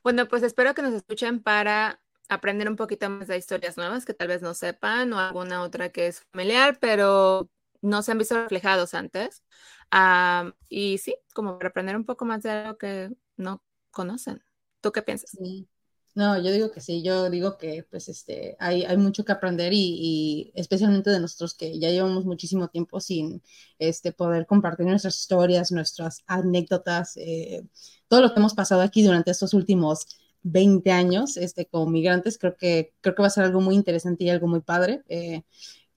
bueno, 0.03 0.29
pues 0.29 0.43
espero 0.43 0.75
que 0.75 0.83
nos 0.83 0.95
escuchen 0.95 1.43
para 1.43 2.01
aprender 2.29 2.69
un 2.69 2.77
poquito 2.77 3.09
más 3.11 3.29
de 3.29 3.37
historias 3.39 3.77
nuevas 3.77 4.05
que 4.05 4.15
tal 4.15 4.29
vez 4.29 4.43
no 4.43 4.55
sepan 4.55 5.13
o 5.13 5.19
alguna 5.21 5.63
otra 5.63 5.91
que 5.91 6.09
es 6.09 6.21
familiar, 6.33 6.79
pero 6.81 7.51
no 7.83 8.03
se 8.03 8.13
han 8.13 8.19
visto 8.19 8.35
reflejados 8.43 8.95
antes. 8.95 9.45
Ah, 9.91 10.53
y 10.69 10.99
sí, 10.99 11.17
como 11.35 11.59
para 11.59 11.69
aprender 11.71 11.97
un 11.97 12.05
poco 12.05 12.25
más 12.25 12.43
de 12.43 12.51
algo 12.51 12.79
que 12.79 13.11
no 13.37 13.63
conocen. 13.91 14.43
¿Tú 14.81 14.93
qué 14.93 15.03
piensas? 15.03 15.39
Sí. 15.39 15.69
No, 16.17 16.39
yo 16.39 16.51
digo 16.51 16.71
que 16.71 16.81
sí, 16.81 17.03
yo 17.03 17.29
digo 17.29 17.59
que 17.59 17.85
pues 17.91 18.09
este, 18.09 18.57
hay, 18.59 18.97
mucho 18.97 19.23
que 19.27 19.33
aprender 19.33 19.73
y, 19.75 20.51
especialmente 20.55 21.11
de 21.11 21.21
nosotros 21.21 21.53
que 21.55 21.79
ya 21.79 21.91
llevamos 21.91 22.25
muchísimo 22.25 22.69
tiempo 22.69 23.01
sin 23.01 23.43
este, 23.79 24.13
poder 24.13 24.47
compartir 24.47 24.87
nuestras 24.87 25.21
historias, 25.21 25.73
nuestras 25.73 26.23
anécdotas, 26.27 27.19
eh, 27.19 27.65
todo 28.09 28.23
lo 28.23 28.33
que 28.33 28.41
hemos 28.41 28.55
pasado 28.55 28.81
aquí 28.81 29.03
durante 29.03 29.31
estos 29.31 29.53
últimos 29.53 30.07
20 30.43 30.91
años 30.91 31.37
este, 31.37 31.67
como 31.67 31.91
migrantes, 31.91 32.39
creo 32.39 32.57
que, 32.57 32.95
creo 33.03 33.15
que 33.15 33.23
va 33.23 33.29
a 33.29 33.31
ser 33.31 33.45
algo 33.45 33.61
muy 33.61 33.75
interesante 33.75 34.25
y 34.25 34.31
algo 34.31 34.49
muy 34.49 34.61
padre. 34.61 35.03
Eh, 35.09 35.43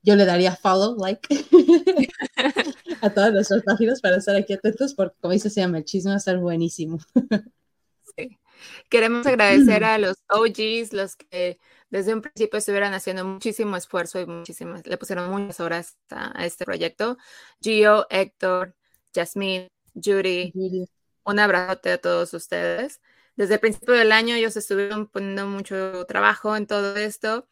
yo 0.03 0.17
le 0.17 0.25
daría 0.25 0.55
follow, 0.55 0.97
like 0.97 1.29
a 3.01 3.10
todas 3.10 3.32
nuestras 3.34 3.63
páginas 3.63 4.01
para 4.01 4.17
estar 4.17 4.36
aquí 4.36 4.51
atentos 4.53 4.93
porque 4.93 5.15
como 5.21 5.34
dice, 5.34 5.49
se 5.49 5.62
llama 5.62 5.77
el 5.77 5.86
chisme, 5.86 6.12
va 6.12 6.15
a 6.15 6.17
estar 6.17 6.38
buenísimo. 6.39 6.99
Queremos 8.89 9.26
agradecer 9.26 9.84
a 9.84 9.98
los 9.98 10.17
OGs, 10.30 10.93
los 10.93 11.15
que 11.15 11.60
desde 11.89 12.13
un 12.13 12.22
principio 12.22 12.58
estuvieron 12.58 12.93
haciendo 12.93 13.26
muchísimo 13.26 13.76
esfuerzo 13.76 14.19
y 14.19 14.26
muchísimas, 14.26 14.86
le 14.86 14.98
pusieron 14.98 15.30
muchas 15.32 15.60
horas 15.60 15.98
a, 16.10 16.45
este 16.45 16.65
proyecto. 16.65 17.17
Gio, 17.62 18.06
Héctor, 18.10 18.76
Jasmine, 19.13 19.69
Judy, 19.95 20.54
un 21.24 21.39
abrazote 21.39 21.91
a 21.93 21.98
todos 21.98 22.34
ustedes. 22.34 23.02
Desde 23.36 23.56
el 23.56 23.60
principio 23.60 23.93
del 23.95 24.12
año 24.12 24.36
ellos 24.36 24.58
estuvieron 24.58 25.08
poniendo 25.08 25.48
mucho 25.48 26.06
trabajo 26.06 26.56
en 26.56 26.67
todo 26.67 26.95
esto 26.98 27.48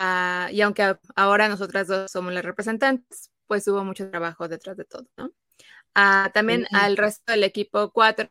uh, 0.00 0.50
y 0.50 0.60
aunque 0.60 0.96
ahora 1.14 1.48
nosotras 1.48 1.86
dos 1.86 2.10
somos 2.10 2.32
las 2.32 2.44
representantes, 2.44 3.30
pues 3.46 3.66
hubo 3.68 3.84
mucho 3.84 4.10
trabajo 4.10 4.48
detrás 4.48 4.76
de 4.76 4.84
todo, 4.84 5.06
¿no? 5.16 5.26
Uh, 5.96 6.30
también 6.32 6.66
al 6.72 6.96
resto 6.96 7.32
del 7.32 7.44
equipo 7.44 7.90
4 7.92 8.28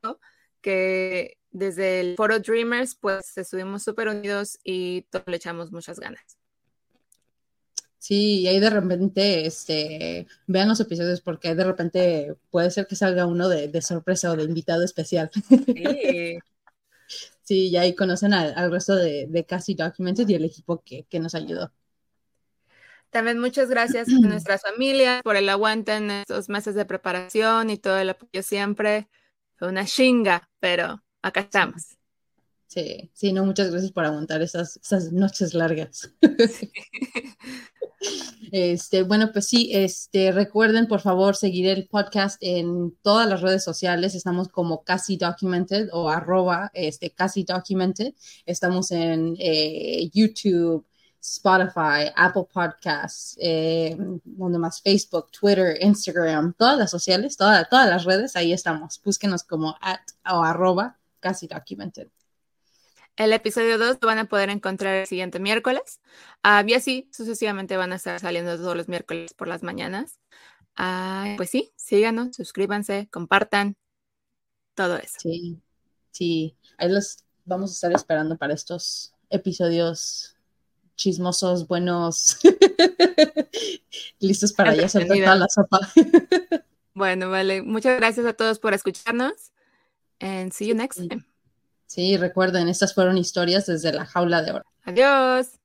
que 0.62 1.38
desde 1.51 1.99
el 1.99 2.15
Foro 2.15 2.39
Dreamers, 2.39 2.95
pues 2.95 3.38
estuvimos 3.38 3.83
súper 3.83 4.07
unidos 4.07 4.59
y 4.63 5.03
todos 5.09 5.25
le 5.27 5.38
echamos 5.38 5.71
muchas 5.71 5.99
ganas. 5.99 6.38
Sí, 7.97 8.41
y 8.41 8.47
ahí 8.47 8.59
de 8.59 8.69
repente, 8.69 9.45
este, 9.45 10.25
vean 10.47 10.69
los 10.69 10.79
episodios 10.79 11.19
porque 11.19 11.53
de 11.53 11.63
repente 11.63 12.35
puede 12.49 12.71
ser 12.71 12.88
que 12.88 12.95
salga 12.95 13.25
uno 13.25 13.49
de, 13.49 13.81
sorpresa 13.81 14.31
o 14.31 14.35
de 14.38 14.43
invitado 14.43 14.83
especial. 14.83 15.29
Sí. 15.33 16.39
sí, 17.43 17.67
y 17.67 17.77
ahí 17.77 17.93
conocen 17.93 18.33
al, 18.33 18.71
resto 18.71 18.95
de, 18.95 19.27
de 19.27 19.45
Casi 19.45 19.75
Documented 19.75 20.27
y 20.29 20.33
el 20.33 20.45
equipo 20.45 20.81
que, 20.81 21.03
que 21.09 21.19
nos 21.19 21.35
ayudó. 21.35 21.73
También 23.09 23.39
muchas 23.39 23.69
gracias 23.69 24.07
a 24.07 24.19
nuestras 24.19 24.62
familias 24.62 25.23
por 25.23 25.35
el 25.35 25.49
aguante 25.49 25.95
en 25.95 26.12
estos 26.12 26.47
meses 26.47 26.75
de 26.75 26.85
preparación 26.85 27.69
y 27.71 27.77
todo 27.77 27.97
el 27.97 28.12
apoyo 28.12 28.43
siempre. 28.43 29.09
Fue 29.55 29.67
una 29.67 29.85
chinga, 29.85 30.47
pero 30.59 31.03
acá 31.21 31.41
estamos. 31.41 31.99
Sí, 32.69 33.10
sí, 33.15 33.34
no, 33.34 33.45
muchas 33.45 33.71
gracias 33.71 33.91
por 33.91 34.05
aguantar 34.05 34.43
esas, 34.43 34.79
noches 35.12 35.53
largas. 35.53 36.12
Este, 38.51 39.03
bueno, 39.03 39.29
pues 39.34 39.47
sí, 39.47 39.69
este, 39.73 40.32
recuerden 40.32 40.88
por 40.88 41.01
favor 41.01 41.36
seguir 41.36 41.67
el 41.67 41.88
podcast 41.88 42.38
en 42.41 42.97
todas 43.03 43.27
las 43.27 43.41
redes 43.41 43.63
sociales. 43.63 44.15
Estamos 44.15 44.47
como 44.47 44.84
casi 44.84 45.17
documented 45.17 45.89
o 45.91 46.10
arroba 46.10 46.71
este, 46.73 47.12
casi 47.12 47.43
documented. 47.43 48.13
Estamos 48.45 48.91
en 48.91 49.36
eh, 49.38 50.10
YouTube, 50.13 50.86
Spotify, 51.21 52.12
Apple 52.15 52.45
Podcasts, 52.51 53.38
eh, 53.39 53.95
donde 54.23 54.58
más 54.58 54.82
Facebook, 54.82 55.29
Twitter, 55.32 55.77
Instagram, 55.82 56.53
todas 56.58 56.77
las 56.77 56.89
sociales, 56.89 57.38
todas 57.38 57.67
las 57.69 58.05
redes, 58.05 58.36
ahí 58.36 58.53
estamos. 58.53 58.99
Búsquenos 59.03 59.43
como 59.43 59.75
at 59.82 59.99
o 60.25 60.41
arroba 60.41 60.98
casi 61.19 61.47
documented. 61.47 62.08
El 63.15 63.34
episodio 63.34 63.77
2 63.77 63.97
lo 64.01 64.08
van 64.08 64.19
a 64.19 64.29
poder 64.29 64.49
encontrar 64.49 64.95
el 64.95 65.08
siguiente 65.08 65.39
miércoles. 65.39 65.99
Uh, 66.43 66.65
y 66.65 66.73
así 66.73 67.10
sucesivamente 67.12 67.75
van 67.75 67.91
a 67.91 67.95
estar 67.95 68.19
saliendo 68.19 68.55
todos 68.55 68.77
los 68.77 68.88
miércoles 68.88 69.34
por 69.34 69.49
las 69.49 69.62
mañanas. 69.62 70.19
Uh, 70.77 71.36
pues 71.36 71.49
sí, 71.49 71.73
síganos, 71.75 72.36
suscríbanse, 72.36 73.10
compartan, 73.12 73.75
todo 74.73 74.95
eso. 74.95 75.17
Sí, 75.19 75.62
sí. 76.12 76.55
Ahí 76.77 76.89
los, 76.89 77.25
vamos 77.43 77.71
a 77.71 77.73
estar 77.73 77.91
esperando 77.91 78.38
para 78.38 78.53
estos 78.53 79.13
episodios 79.29 80.38
chismosos, 80.95 81.67
buenos, 81.67 82.39
listos 84.19 84.53
para 84.53 84.75
ya 84.75 84.88
toda 84.88 85.36
la 85.36 85.47
sopa. 85.49 85.79
bueno, 86.93 87.29
vale. 87.29 87.62
Muchas 87.62 87.97
gracias 87.97 88.25
a 88.25 88.34
todos 88.34 88.60
por 88.60 88.73
escucharnos. 88.73 89.51
And 90.21 90.51
see 90.51 90.67
you 90.67 90.75
next 90.75 90.97
time. 90.97 91.25
Sí, 91.88 92.17
recuerden, 92.17 92.67
estas 92.67 92.93
fueron 92.93 93.17
historias 93.17 93.65
desde 93.65 93.91
la 93.91 94.05
jaula 94.05 94.41
de 94.43 94.51
oro. 94.51 94.65
Adiós. 94.84 95.59